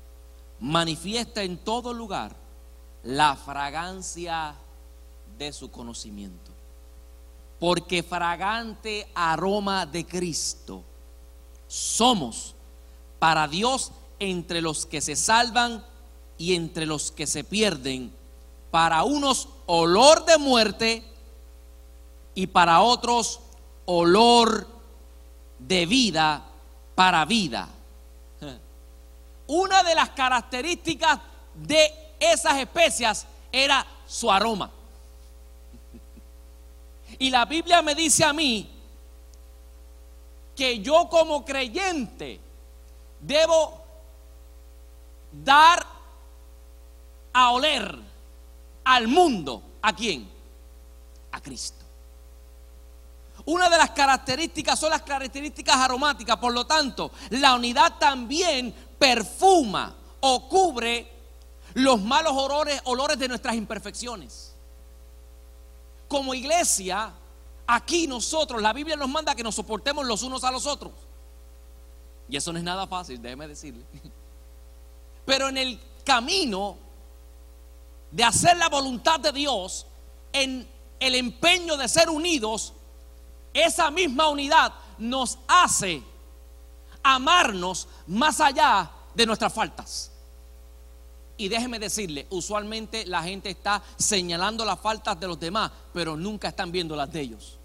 [0.60, 2.36] manifiesta en todo lugar
[3.04, 4.56] la fragancia
[5.38, 6.50] de su conocimiento.
[7.60, 10.82] Porque fragante aroma de Cristo
[11.68, 12.56] somos
[13.20, 13.92] para Dios
[14.22, 15.84] entre los que se salvan
[16.38, 18.14] y entre los que se pierden,
[18.70, 21.04] para unos olor de muerte
[22.36, 23.42] y para otros
[23.86, 24.68] olor
[25.60, 26.44] de vida
[26.96, 27.68] para vida.
[29.48, 31.20] Una de las características
[31.56, 34.70] de esas especias era su aroma.
[37.18, 38.70] Y la Biblia me dice a mí
[40.56, 42.40] que yo como creyente
[43.20, 43.81] debo
[45.32, 45.86] dar
[47.34, 47.98] a oler
[48.84, 49.64] al mundo.
[49.82, 50.30] ¿A quién?
[51.32, 51.82] A Cristo.
[53.46, 59.96] Una de las características son las características aromáticas, por lo tanto, la unidad también perfuma
[60.20, 61.12] o cubre
[61.74, 64.54] los malos olores, olores de nuestras imperfecciones.
[66.08, 67.12] Como iglesia,
[67.66, 70.92] aquí nosotros, la Biblia nos manda que nos soportemos los unos a los otros.
[72.30, 73.84] Y eso no es nada fácil, déjeme decirle.
[75.26, 76.78] Pero en el camino
[78.12, 79.86] de hacer la voluntad de Dios,
[80.34, 80.68] en
[81.00, 82.74] el empeño de ser unidos,
[83.54, 86.04] esa misma unidad nos hace
[87.04, 90.12] amarnos más allá de nuestras faltas.
[91.38, 96.50] Y déjeme decirle, usualmente la gente está señalando las faltas de los demás, pero nunca
[96.50, 97.58] están viendo las de ellos.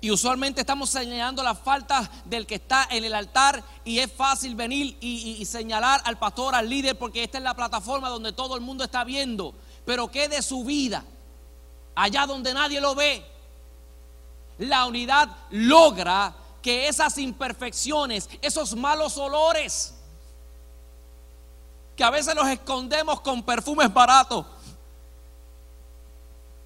[0.00, 4.54] Y usualmente estamos señalando las faltas del que está en el altar y es fácil
[4.54, 8.60] venir y, señalar al pastor, al líder, porque esta es la plataforma donde todo el
[8.60, 9.54] mundo está viendo.
[9.84, 11.02] Pero ¿qué de su vida?
[11.94, 13.24] Allá donde nadie lo ve.
[14.58, 19.94] La unidad logra que esas imperfecciones, esos malos olores,
[21.96, 24.44] que a veces los escondemos con perfumes baratos,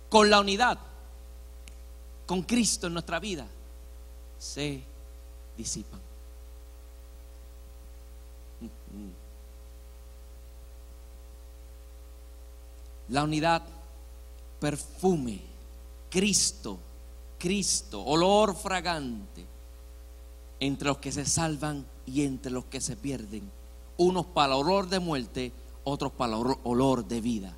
[0.09, 0.79] con la unidad,
[2.31, 3.45] con Cristo en nuestra vida,
[4.39, 4.81] se
[5.57, 5.99] disipan.
[13.09, 13.65] La unidad,
[14.61, 15.41] perfume,
[16.09, 16.79] Cristo
[17.37, 19.45] Cristo, olor fragante,
[20.61, 23.51] entre los que se salvan y entre los que se pierden.
[23.97, 25.53] Unos para el olor de muerte,
[25.83, 27.57] otros para el olor de vida.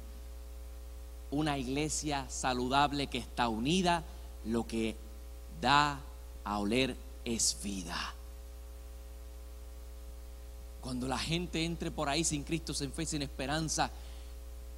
[1.31, 4.05] Una iglesia saludable que está unida,
[4.47, 4.97] lo que
[5.61, 6.01] da
[6.45, 8.15] a oler es vida.
[10.81, 13.91] Cuando la gente entre por ahí sin Cristo, sin fe, sin esperanza,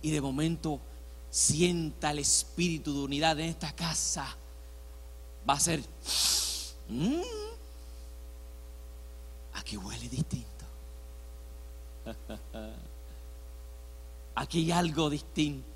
[0.02, 0.78] y de momento
[1.30, 4.36] sienta el espíritu de unidad en esta casa,
[5.48, 5.82] va a ser,
[6.88, 7.20] mm,
[9.54, 10.64] aquí huele distinto.
[14.36, 15.73] Aquí hay algo distinto.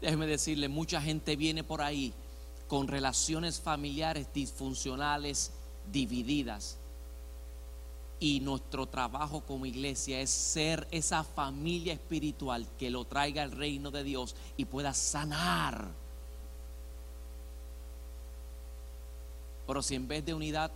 [0.00, 2.12] Déjeme decirle, mucha gente viene por ahí
[2.68, 5.52] con relaciones familiares disfuncionales,
[5.92, 6.76] divididas.
[8.18, 13.90] Y nuestro trabajo como iglesia es ser esa familia espiritual que lo traiga al reino
[13.90, 15.88] de Dios y pueda sanar
[19.70, 20.68] Pero si en vez de unidad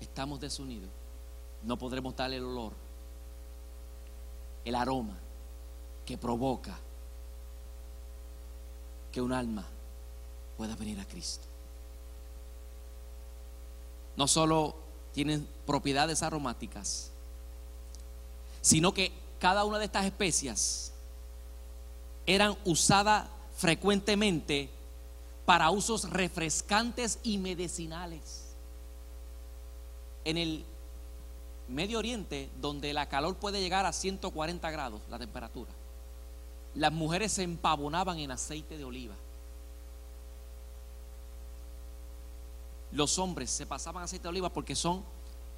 [0.00, 0.90] estamos desunidos,
[1.62, 2.72] no podremos darle el olor,
[4.64, 5.16] el aroma
[6.04, 6.78] que provoca
[9.12, 9.64] que un alma
[10.56, 11.46] pueda venir a Cristo.
[14.16, 14.76] No solo
[15.12, 17.10] tienen propiedades aromáticas,
[18.60, 20.92] sino que cada una de estas especias
[22.26, 24.70] eran usadas frecuentemente
[25.44, 28.54] para usos refrescantes y medicinales.
[30.24, 30.64] En el
[31.68, 35.70] Medio Oriente, donde la calor puede llegar a 140 grados, la temperatura,
[36.74, 39.14] las mujeres se empavonaban en aceite de oliva.
[42.92, 45.04] Los hombres se pasaban aceite de oliva porque son,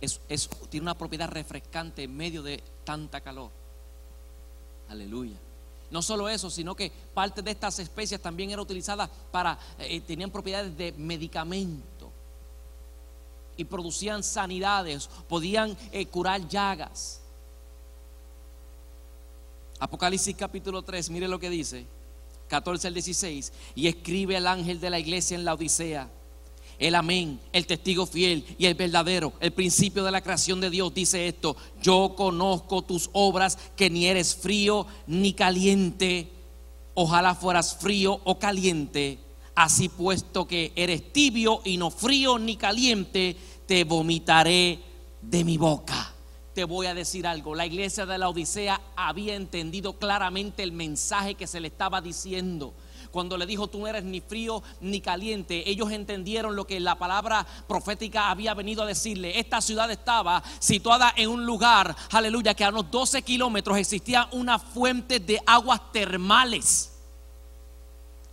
[0.01, 0.21] es,
[0.71, 3.51] tiene una propiedad refrescante en medio de tanta calor.
[4.89, 5.37] Aleluya.
[5.91, 10.31] No solo eso, sino que parte de estas especies también era utilizada para, eh, tenían
[10.31, 12.11] propiedades de medicamento
[13.57, 17.21] y producían sanidades, podían eh, curar llagas.
[19.79, 21.87] Apocalipsis capítulo 3, mire lo que dice,
[22.49, 26.11] 14 al 16, y escribe el ángel de la iglesia en la Odisea
[26.79, 30.93] el amén, el testigo fiel y el verdadero, el principio de la creación de Dios
[30.93, 36.31] dice esto, yo conozco tus obras que ni eres frío ni caliente,
[36.95, 39.19] ojalá fueras frío o caliente,
[39.55, 44.79] así puesto que eres tibio y no frío ni caliente, te vomitaré
[45.23, 46.16] de mi boca.
[46.57, 47.55] Te voy a decir algo.
[47.55, 52.73] La iglesia de la Odisea había entendido claramente el mensaje que se le estaba diciendo
[53.11, 56.99] cuando le dijo tú no eres ni frío ni caliente, ellos entendieron lo que la
[56.99, 59.39] palabra profética había venido a decirle.
[59.39, 64.59] Esta ciudad estaba situada en un lugar, aleluya, que a unos 12 kilómetros existía una
[64.59, 66.93] fuente de aguas termales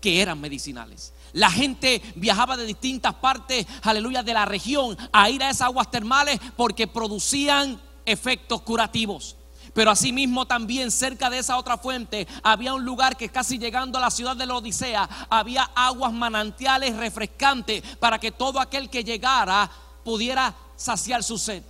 [0.02, 1.14] que eran medicinales.
[1.34, 5.90] La gente viajaba de distintas partes, aleluya, de la región a ir a esas aguas
[5.90, 9.36] termales porque producían efectos curativos.
[9.74, 14.02] Pero asimismo también cerca de esa otra fuente había un lugar que casi llegando a
[14.02, 19.70] la ciudad de la Odisea había aguas manantiales refrescantes para que todo aquel que llegara
[20.04, 21.64] pudiera saciar su sed.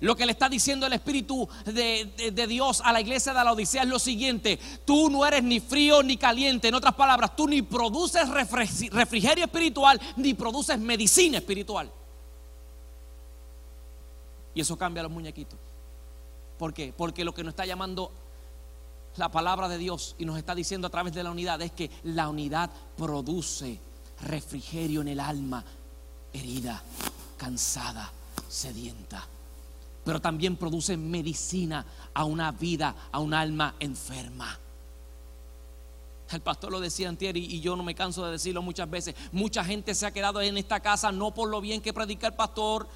[0.00, 3.82] Lo que le está diciendo el Espíritu de, Dios a la iglesia de la Odisea
[3.82, 7.62] es lo siguiente, tú no eres ni frío ni caliente, en otras palabras, tú ni
[7.62, 11.90] produces refrigerio espiritual ni produces medicina espiritual.
[14.54, 15.58] Y eso cambia a los muñequitos.
[16.58, 16.92] ¿Por qué?
[16.96, 18.12] Porque lo que nos está llamando
[19.16, 21.90] la palabra de Dios y nos está diciendo a través de la unidad es que
[22.04, 23.78] la unidad produce
[24.22, 25.64] refrigerio en el alma
[26.32, 26.82] herida,
[27.36, 28.10] cansada,
[28.48, 29.26] sedienta.
[30.04, 31.84] Pero también produce medicina
[32.14, 34.58] a una vida, a un alma enferma.
[36.30, 39.14] El pastor lo decía antier y, yo no me canso de decirlo muchas veces.
[39.32, 42.34] Mucha gente se ha quedado en esta casa no por lo bien que predica el
[42.34, 42.88] pastor,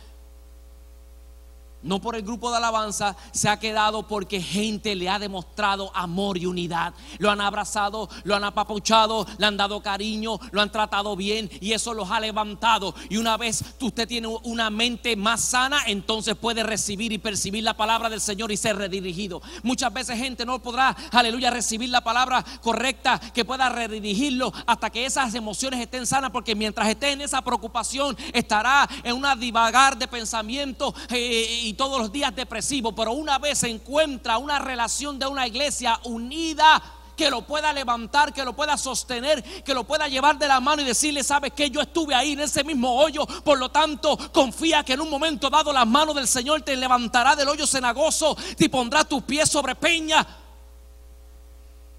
[1.83, 6.39] no por el grupo de alabanza, se ha quedado porque gente le ha demostrado amor
[6.39, 6.95] y unidad.
[7.19, 11.73] Lo han abrazado, lo han apapuchado, le han dado cariño, lo han tratado bien y
[11.73, 12.95] eso los ha levantado.
[13.09, 17.77] Y una vez usted tiene una mente más sana, entonces puede recibir y percibir la
[17.77, 19.43] palabra del Señor y ser redirigido.
[19.63, 25.07] Muchas veces gente no podrá, aleluya, recibir la palabra correcta que pueda redirigirlo hasta que
[25.07, 30.09] esas emociones estén sanas, porque mientras esté en esa preocupación, estará en una divagar de
[30.09, 30.95] pensamiento.
[31.11, 35.47] Eh, y todos los días depresivo, pero una vez se encuentra una relación de una
[35.47, 36.83] iglesia unida
[37.17, 40.83] que lo pueda levantar, que lo pueda sostener, que lo pueda llevar de la mano
[40.83, 44.83] y decirle, sabes que yo estuve ahí en ese mismo hoyo, por lo tanto confía
[44.83, 48.69] que en un momento dado las manos del Señor te levantará del hoyo cenagoso, te
[48.69, 50.27] pondrá tus pies sobre peña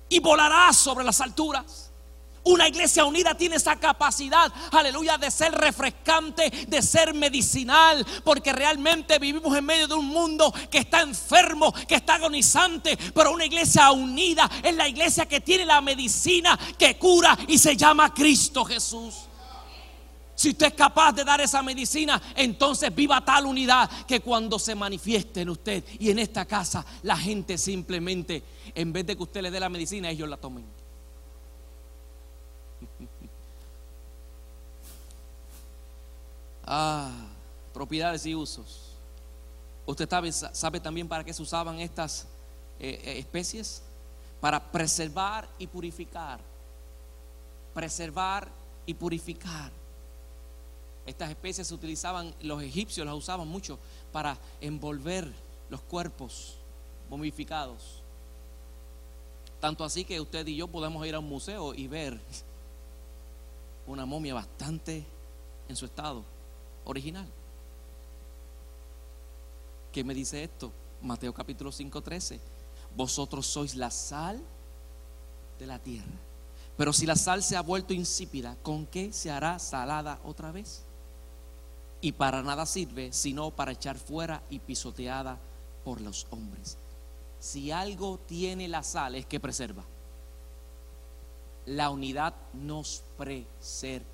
[0.10, 1.91] y volarás sobre las alturas.
[2.44, 9.20] Una iglesia unida tiene esa capacidad, aleluya, de ser refrescante, de ser medicinal, porque realmente
[9.20, 13.92] vivimos en medio de un mundo que está enfermo, que está agonizante, pero una iglesia
[13.92, 19.28] unida es la iglesia que tiene la medicina que cura y se llama Cristo Jesús.
[20.34, 24.74] Si usted es capaz de dar esa medicina, entonces viva tal unidad que cuando se
[24.74, 29.44] manifieste en usted y en esta casa, la gente simplemente, en vez de que usted
[29.44, 30.81] le dé la medicina, ellos la tomen.
[36.74, 37.12] Ah,
[37.74, 38.94] propiedades y usos.
[39.86, 40.08] ¿Usted
[40.54, 42.26] sabe, también para qué se usaban estas
[42.80, 43.84] eh, eh, especies?
[44.40, 46.40] Para preservar y purificar.
[47.74, 48.48] Preservar
[48.86, 49.70] y purificar.
[51.06, 53.78] Estas especies se utilizaban, los egipcios las usaban mucho
[54.14, 55.30] para envolver
[55.70, 56.56] los cuerpos
[57.10, 58.02] momificados.
[59.60, 62.18] Tanto así que usted y yo podemos ir a un museo y ver
[63.88, 65.04] una momia bastante
[65.68, 66.24] en su estado
[66.86, 67.28] original.
[69.92, 70.72] ¿Qué me dice esto?
[71.02, 72.40] Mateo capítulo 5, 13.
[72.96, 74.42] Vosotros sois la sal
[75.60, 76.12] de la tierra.
[76.78, 80.84] Pero si la sal se ha vuelto insípida, ¿con qué se hará salada otra vez?
[82.00, 85.38] Y para nada sirve, sino para echar fuera y pisoteada
[85.84, 86.78] por los hombres.
[87.40, 89.84] Si algo tiene la sal es que preserva.
[91.66, 94.11] La unidad nos preserva.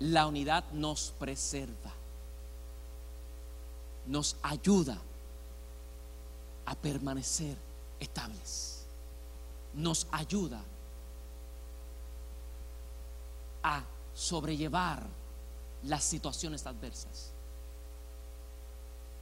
[0.00, 1.92] La unidad nos preserva,
[4.06, 4.98] nos ayuda
[6.66, 7.56] a permanecer
[7.98, 8.84] estables,
[9.74, 10.62] nos ayuda
[13.62, 13.82] a
[14.14, 15.04] sobrellevar
[15.82, 17.32] las situaciones adversas.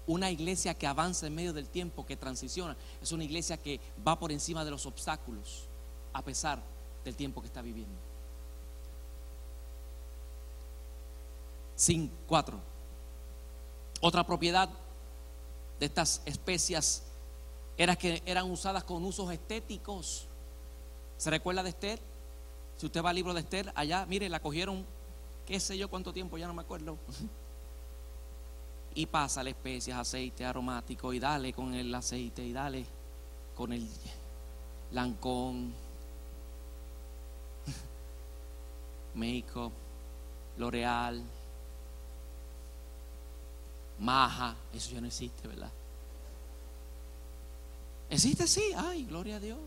[0.07, 4.19] Una iglesia que avanza en medio del tiempo, que transiciona, es una iglesia que va
[4.19, 5.65] por encima de los obstáculos
[6.13, 6.63] a pesar
[7.05, 8.06] del tiempo que está viviendo.
[11.77, 12.59] Sin cuatro.
[14.01, 14.69] Otra propiedad
[15.79, 17.03] de estas especias
[17.77, 20.27] era que eran usadas con usos estéticos.
[21.19, 22.01] ¿Se recuerda de Esther?
[22.77, 24.85] Si usted va al libro de Esther, allá, mire, la cogieron,
[25.47, 26.97] qué sé yo cuánto tiempo, ya no me acuerdo.
[28.95, 32.87] y pasa la especias, aceite aromático, y dale con el aceite, y dale
[33.55, 33.89] con el
[34.93, 35.75] lancón,
[39.15, 39.73] make-up,
[40.59, 41.23] L'Oreal,
[43.99, 45.71] maja, eso ya no existe, ¿verdad?
[48.09, 49.59] Existe, sí, ay, gloria a Dios.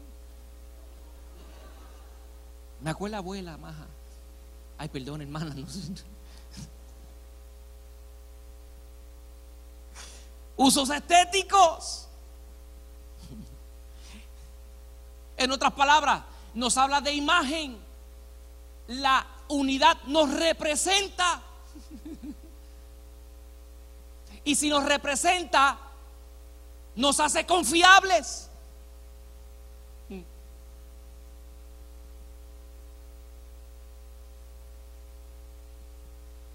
[2.81, 3.85] Me acuerdo la abuela, maja.
[4.77, 5.53] Ay, perdón, hermana.
[10.55, 12.07] Usos estéticos.
[15.35, 16.23] En otras palabras,
[16.53, 17.77] nos habla de imagen.
[18.87, 21.41] La unidad nos representa.
[24.43, 25.77] Y si nos representa,
[26.95, 28.49] nos hace confiables.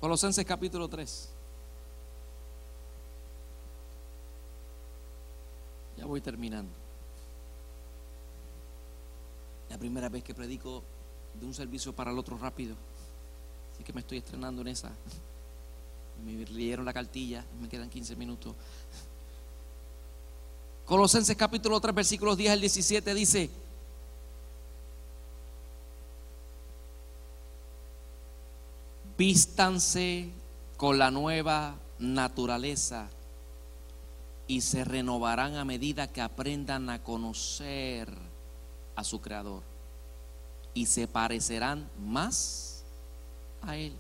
[0.05, 1.31] Colosenses capítulo 3.
[5.97, 6.75] Ya voy terminando.
[9.71, 10.83] La primera vez que predico
[11.33, 12.77] de un servicio para el otro rápido.
[13.73, 14.93] Así que me estoy estrenando en esa.
[16.23, 18.55] Me leyeron la cartilla, me quedan 15 minutos.
[20.85, 23.51] Colosenses capítulo 3, versículos 10 al 17 dice,
[29.17, 30.31] vístanse
[30.77, 33.09] con la nueva naturaleza
[34.47, 38.13] y se renovarán a medida que aprendan a conocer
[38.95, 39.63] a su Creador
[40.75, 42.85] y se parecerán más
[43.63, 43.97] a Él.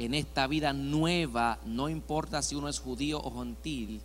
[0.00, 4.00] En esta vida nueva, no importa si uno es judío o gentil,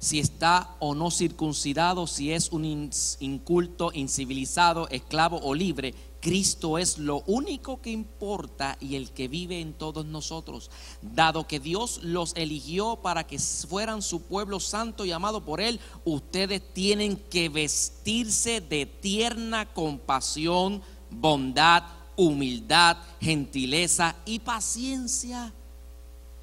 [0.00, 6.98] si está o no circuncidado, si es un inculto, incivilizado, esclavo o libre, Cristo es
[6.98, 10.72] lo único que importa y el que vive en todos nosotros.
[11.02, 15.78] Dado que Dios los eligió para que fueran su pueblo santo y amado por Él,
[16.04, 20.82] ustedes tienen que vestirse de tierna compasión,
[21.12, 21.84] bondad,
[22.16, 25.52] humildad, gentileza y paciencia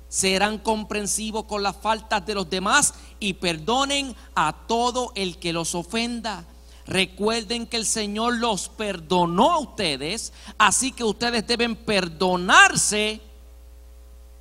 [0.09, 5.75] serán comprensivos con las faltas de los demás y perdonen a todo el que los
[5.75, 6.45] ofenda.
[6.87, 13.21] Recuerden que el Señor los perdonó a ustedes, así que ustedes deben perdonarse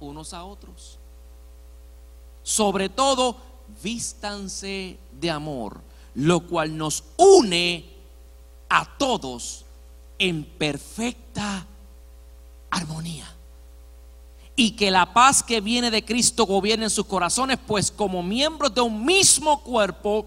[0.00, 0.98] unos a otros.
[2.42, 3.36] Sobre todo,
[3.82, 5.82] vístanse de amor,
[6.14, 7.84] lo cual nos une
[8.70, 9.66] a todos
[10.18, 11.66] en perfecta
[12.70, 13.38] armonía
[14.58, 18.74] y que la paz que viene de Cristo gobierne en sus corazones, pues como miembros
[18.74, 20.26] de un mismo cuerpo,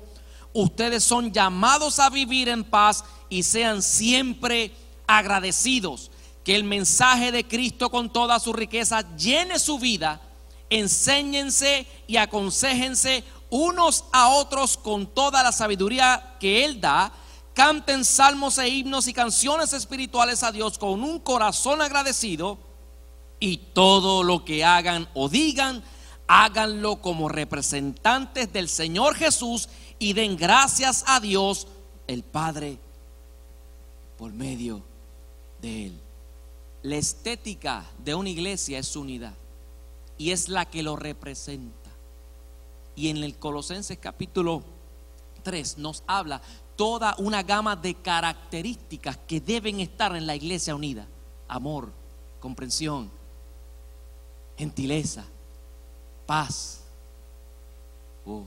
[0.54, 4.72] ustedes son llamados a vivir en paz y sean siempre
[5.06, 6.12] agradecidos.
[6.46, 10.22] Que el mensaje de Cristo con toda su riqueza llene su vida.
[10.70, 17.12] Enséñense y aconsejense unos a otros con toda la sabiduría que Él da.
[17.54, 22.58] Canten salmos e himnos y canciones espirituales a Dios con un corazón agradecido
[23.40, 25.84] y todo lo que hagan o digan,
[26.28, 29.68] háganlo como representantes del Señor Jesús
[30.00, 31.68] y den gracias a Dios
[32.08, 32.78] el Padre
[34.18, 34.82] por medio
[35.62, 36.00] de Él.
[36.84, 39.34] La estética de una iglesia es unidad
[40.18, 41.90] y es la que lo representa.
[42.96, 44.64] Y en el Colosenses capítulo
[45.44, 46.42] 3 nos habla
[46.82, 51.06] toda una gama de características que deben estar en la iglesia unida.
[51.48, 51.92] Amor,
[52.40, 53.12] comprensión,
[54.58, 55.24] gentileza,
[56.26, 56.82] paz.
[58.26, 58.46] Oh.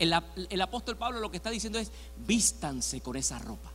[0.00, 0.12] El,
[0.50, 1.92] el, apóstol Pablo lo que está diciendo es,
[2.26, 3.70] vístanse con esa ropa.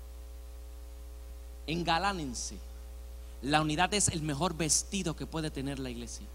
[1.66, 2.58] Engalánense.
[3.44, 6.28] La unidad es el mejor vestido que puede tener la iglesia.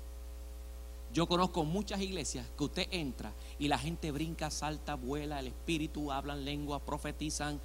[1.13, 6.11] Yo conozco muchas iglesias que usted entra y la gente brinca, salta, vuela, el espíritu,
[6.11, 7.61] hablan lengua, profetizan.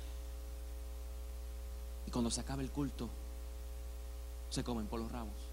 [2.08, 3.10] Y cuando se acaba el culto,
[4.50, 5.50] se comen por los rabos.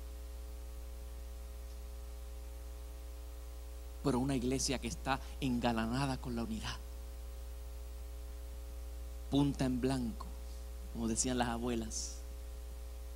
[4.07, 6.76] pero una iglesia que está engalanada con la unidad.
[9.28, 10.26] Punta en blanco,
[10.93, 12.18] como decían las abuelas.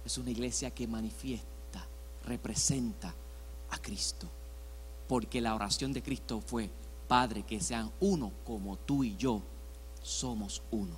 [0.04, 1.86] Es una iglesia que manifiesta,
[2.24, 3.14] representa
[3.70, 4.26] a Cristo.
[5.06, 6.68] Porque la oración de Cristo fue,
[7.10, 9.42] Padre, que sean uno como tú y yo
[10.00, 10.96] somos uno.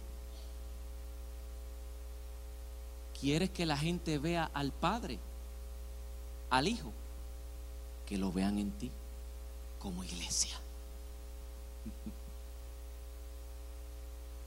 [3.19, 5.19] ¿Quieres que la gente vea al Padre,
[6.51, 6.93] al Hijo?
[8.05, 8.91] Que lo vean en ti
[9.79, 10.55] como iglesia.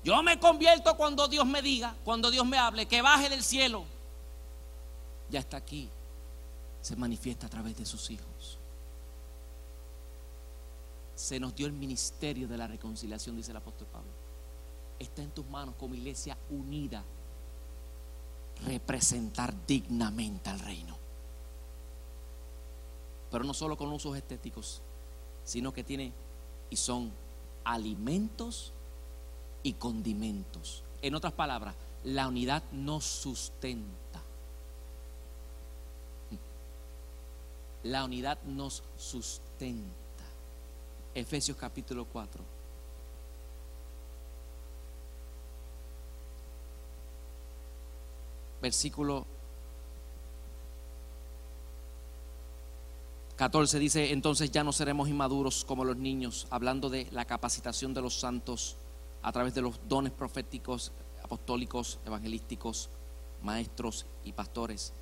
[0.04, 3.86] Yo me convierto cuando Dios me diga, cuando Dios me hable, que baje del cielo.
[5.32, 5.90] Ya está aquí.
[6.84, 8.60] Se manifiesta a través de sus hijos.
[11.16, 14.12] Se nos dio el ministerio de la reconciliación, dice el apóstol Pablo.
[15.00, 17.04] Está en tus manos como iglesia unida.
[18.66, 20.96] Representar dignamente al reino.
[23.32, 24.82] pero no solo con usos estéticos,
[25.44, 26.14] sino que tiene
[26.70, 27.12] y son
[27.66, 28.72] alimentos
[29.62, 30.84] y condimentos.
[31.02, 34.22] En otras palabras, la unidad nos sustenta.
[37.84, 40.05] La unidad nos sustenta.
[41.16, 42.44] Efesios capítulo 4.
[48.62, 49.26] Versículo
[53.38, 58.02] 14 dice, entonces ya no seremos inmaduros como los niños, hablando de la capacitación de
[58.02, 58.76] los santos
[59.22, 60.92] a través de los dones proféticos,
[61.24, 62.90] apostólicos, evangelísticos,
[63.42, 64.94] maestros y pastores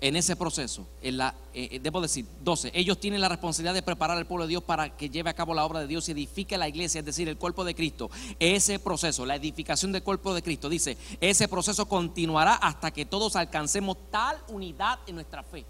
[0.00, 3.82] en ese proceso, en la, eh, eh, debo decir, 12, ellos tienen la responsabilidad de
[3.82, 6.12] preparar al pueblo de Dios para que lleve a cabo la obra de Dios y
[6.12, 8.10] edifique la iglesia, es decir, el cuerpo de Cristo.
[8.38, 13.36] Ese proceso, la edificación del cuerpo de Cristo, dice, ese proceso continuará hasta que todos
[13.36, 15.64] alcancemos tal unidad en nuestra fe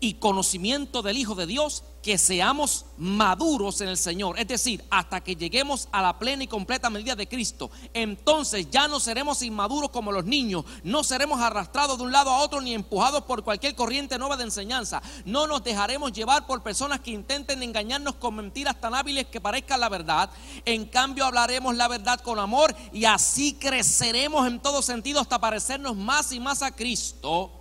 [0.00, 5.20] y conocimiento del Hijo de Dios, que seamos maduros en el Señor, es decir, hasta
[5.20, 7.70] que lleguemos a la plena y completa medida de Cristo.
[7.92, 12.38] Entonces ya no seremos inmaduros como los niños, no seremos arrastrados de un lado a
[12.38, 15.02] otro ni empujados por cualquier corriente nueva de enseñanza.
[15.24, 19.80] No nos dejaremos llevar por personas que intenten engañarnos con mentiras tan hábiles que parezcan
[19.80, 20.30] la verdad.
[20.64, 25.96] En cambio hablaremos la verdad con amor y así creceremos en todo sentido hasta parecernos
[25.96, 27.57] más y más a Cristo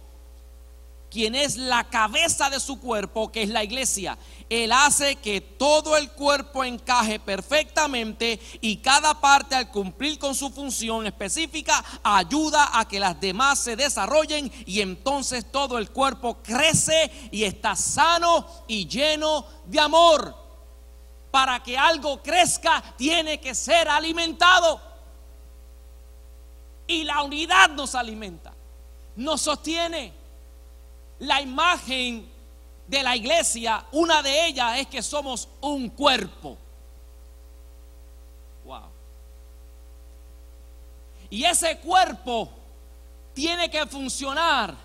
[1.18, 4.20] quien es la cabeza de su cuerpo, que es la iglesia.
[4.52, 10.52] Él hace que todo el cuerpo encaje perfectamente y cada parte al cumplir con su
[10.52, 17.12] función específica ayuda a que las demás se desarrollen y entonces todo el cuerpo crece
[17.32, 20.36] y está sano y lleno de amor.
[21.32, 24.80] Para que algo crezca tiene que ser alimentado.
[26.86, 28.54] Y la unidad nos alimenta,
[29.16, 30.17] nos sostiene
[31.20, 32.30] la imagen
[32.88, 36.58] de la iglesia, una de ellas es que somos un cuerpo.
[38.66, 38.84] Wow.
[41.30, 42.50] Y ese cuerpo
[43.34, 44.76] tiene que funcionar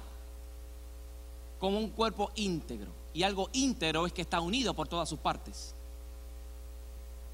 [1.58, 2.90] como un cuerpo íntegro.
[3.14, 5.74] Y algo íntegro es que está unido por todas sus partes.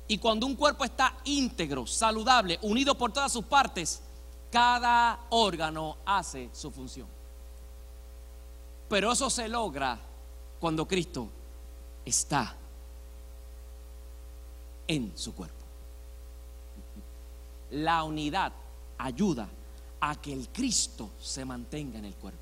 [0.07, 4.03] Y cuando un cuerpo está íntegro, saludable, unido por todas sus partes,
[4.51, 7.17] cada órgano hace su función.
[8.89, 9.99] Pero eso se logra
[10.59, 11.28] cuando Cristo
[12.05, 12.55] está
[14.86, 15.55] en su cuerpo.
[17.70, 18.53] La unidad
[18.97, 19.49] ayuda
[20.01, 22.39] a que el Cristo se mantenga en el cuerpo.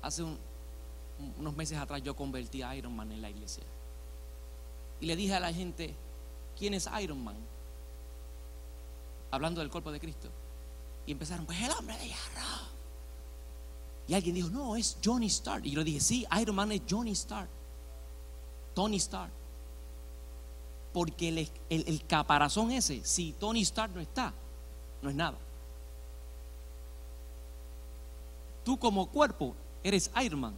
[0.00, 0.24] Hace
[1.38, 3.62] unos meses atrás yo convertí a Iron Man en la iglesia.
[5.00, 5.94] Y le dije a la gente,
[6.58, 7.36] ¿quién es Iron Man?
[9.30, 10.28] Hablando del cuerpo de Cristo.
[11.06, 12.72] Y empezaron, pues el hombre de hierro.
[14.08, 15.64] Y alguien dijo, no, es Johnny Stark.
[15.64, 17.48] Y yo le dije, sí, Iron Man es Johnny Stark.
[18.74, 19.32] Tony Stark.
[20.92, 24.32] Porque el, el, caparazón ese, si Tony Stark no está,
[25.00, 25.38] no es nada.
[28.64, 30.54] Tú como cuerpo eres Iron Man.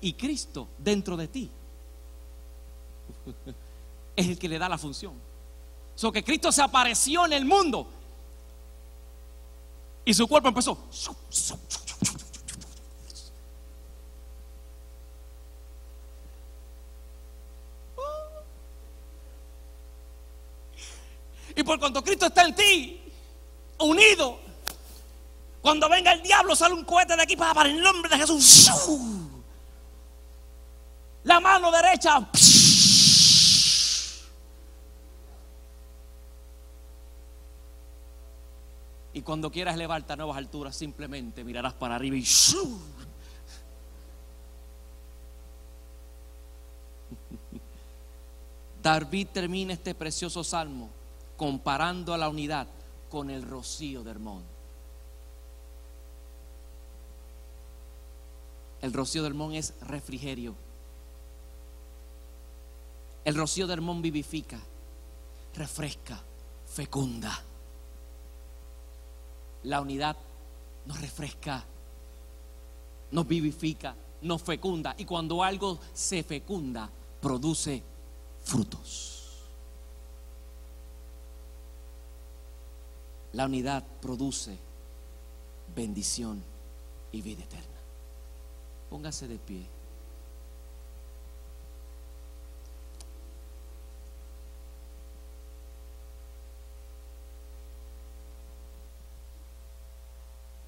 [0.00, 1.50] Y Cristo dentro de ti
[4.16, 5.14] es el que le da la función.
[5.96, 7.88] So que Cristo se apareció en el mundo
[10.08, 10.78] y su cuerpo empezó.
[21.54, 23.02] Y por cuanto Cristo está en ti,
[23.80, 24.38] unido,
[25.60, 28.70] cuando venga el diablo sale un cohete de aquí para, el nombre de Jesús.
[31.24, 32.26] La mano derecha.
[39.28, 42.24] Cuando quieras elevarte a nuevas alturas, simplemente mirarás para arriba y
[48.82, 50.88] David termina este precioso salmo
[51.36, 52.68] comparando a la unidad
[53.10, 54.42] con el rocío de Hermón.
[58.80, 60.54] El rocío de Hermón es refrigerio.
[63.26, 64.58] El rocío de Hermón vivifica,
[65.54, 66.18] refresca,
[66.66, 67.44] fecunda.
[69.64, 70.16] La unidad
[70.86, 71.64] nos refresca,
[73.10, 74.94] nos vivifica, nos fecunda.
[74.98, 76.90] Y cuando algo se fecunda,
[77.20, 77.82] produce
[78.44, 79.14] frutos.
[83.32, 84.56] La unidad produce
[85.74, 86.42] bendición
[87.12, 87.66] y vida eterna.
[88.88, 89.77] Póngase de pie.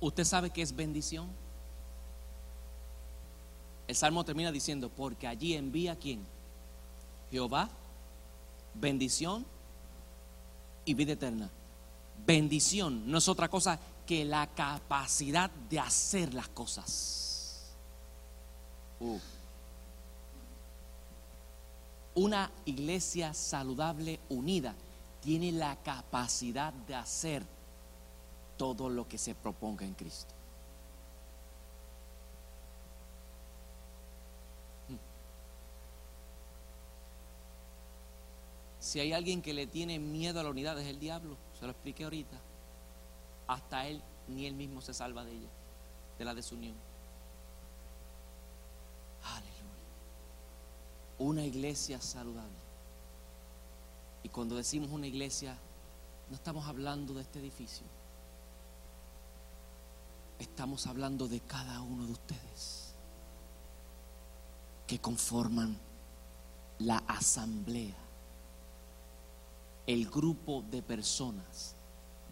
[0.00, 1.28] ¿Usted sabe qué es bendición?
[3.86, 6.24] El salmo termina diciendo, porque allí envía quién?
[7.30, 7.68] Jehová,
[8.74, 9.44] bendición
[10.84, 11.50] y vida eterna.
[12.26, 17.72] Bendición no es otra cosa que la capacidad de hacer las cosas.
[19.00, 19.18] Uh.
[22.14, 24.74] Una iglesia saludable, unida,
[25.20, 27.44] tiene la capacidad de hacer
[28.60, 30.34] todo lo que se proponga en Cristo.
[34.86, 34.96] Hmm.
[38.78, 41.70] Si hay alguien que le tiene miedo a la unidad es el diablo, se lo
[41.70, 42.38] expliqué ahorita.
[43.46, 45.48] Hasta él ni él mismo se salva de ella,
[46.18, 46.76] de la desunión.
[49.24, 49.56] Aleluya.
[51.18, 52.60] Una iglesia saludable.
[54.22, 55.56] Y cuando decimos una iglesia,
[56.28, 57.86] no estamos hablando de este edificio
[60.40, 62.94] estamos hablando de cada uno de ustedes
[64.86, 65.78] que conforman
[66.78, 67.94] la asamblea,
[69.86, 71.76] el grupo de personas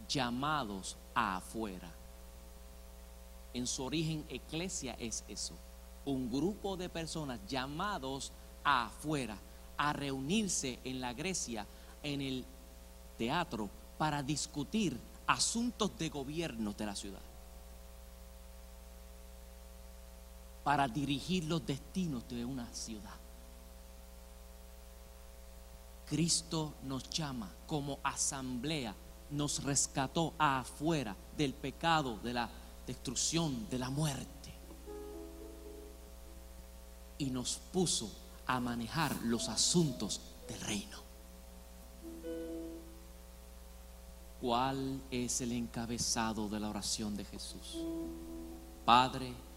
[0.09, 1.91] llamados a afuera.
[3.53, 5.55] En su origen, eclesia es eso,
[6.07, 8.33] un grupo de personas llamados
[8.65, 9.37] a afuera,
[9.77, 11.67] a reunirse en la Grecia,
[12.03, 12.45] en el
[13.19, 17.28] teatro, para discutir asuntos de gobierno de la ciudad.
[20.69, 23.17] Para dirigir los destinos de una ciudad.
[26.05, 28.95] Cristo nos llama como asamblea,
[29.31, 32.51] nos rescató afuera del pecado, de la
[32.87, 34.53] destrucción, de la muerte.
[37.17, 38.13] Y nos puso
[38.47, 40.99] a manejar los asuntos del reino.
[44.39, 47.79] ¿Cuál es el encabezado de la oración de Jesús?
[48.85, 49.48] Padre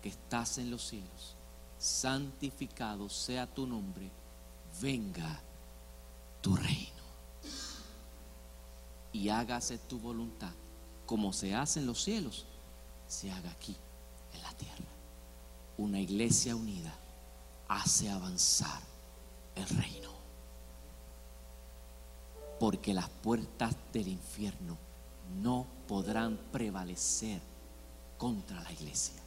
[0.00, 1.36] nuestro estás en los cielos,
[1.78, 4.10] santificado sea tu nombre,
[4.80, 5.40] venga
[6.40, 6.92] tu reino.
[9.12, 10.52] Y hágase tu voluntad,
[11.06, 12.44] como se hace en los cielos,
[13.08, 13.76] se haga aquí,
[14.34, 14.84] en la tierra.
[15.78, 16.94] Una iglesia unida
[17.68, 18.80] hace avanzar
[19.54, 20.10] el reino.
[22.60, 24.76] Porque las puertas del infierno
[25.42, 27.40] no podrán prevalecer
[28.18, 29.25] contra la iglesia.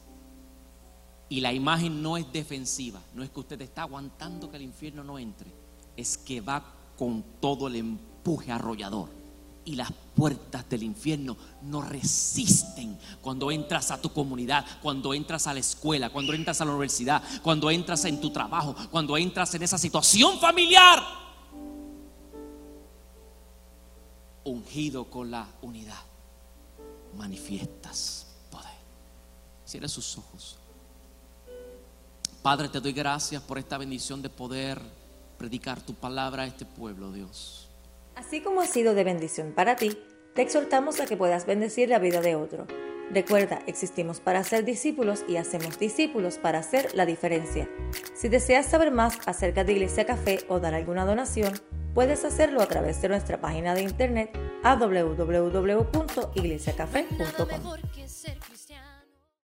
[1.30, 5.04] Y la imagen no es defensiva, no es que usted está aguantando que el infierno
[5.04, 5.48] no entre,
[5.96, 6.60] es que va
[6.98, 9.08] con todo el empuje arrollador.
[9.64, 15.54] Y las puertas del infierno no resisten cuando entras a tu comunidad, cuando entras a
[15.54, 19.62] la escuela, cuando entras a la universidad, cuando entras en tu trabajo, cuando entras en
[19.62, 21.00] esa situación familiar.
[24.42, 26.02] Ungido con la unidad,
[27.16, 28.74] manifiestas poder.
[29.64, 30.59] Cierra sus ojos.
[32.42, 34.80] Padre, te doy gracias por esta bendición de poder
[35.36, 37.68] predicar tu palabra a este pueblo, Dios.
[38.14, 39.98] Así como ha sido de bendición para ti,
[40.34, 42.66] te exhortamos a que puedas bendecir la vida de otro.
[43.10, 47.68] Recuerda, existimos para ser discípulos y hacemos discípulos para hacer la diferencia.
[48.14, 51.52] Si deseas saber más acerca de Iglesia Café o dar alguna donación,
[51.92, 54.30] puedes hacerlo a través de nuestra página de internet
[54.62, 57.48] a www.iglesiacafé.com.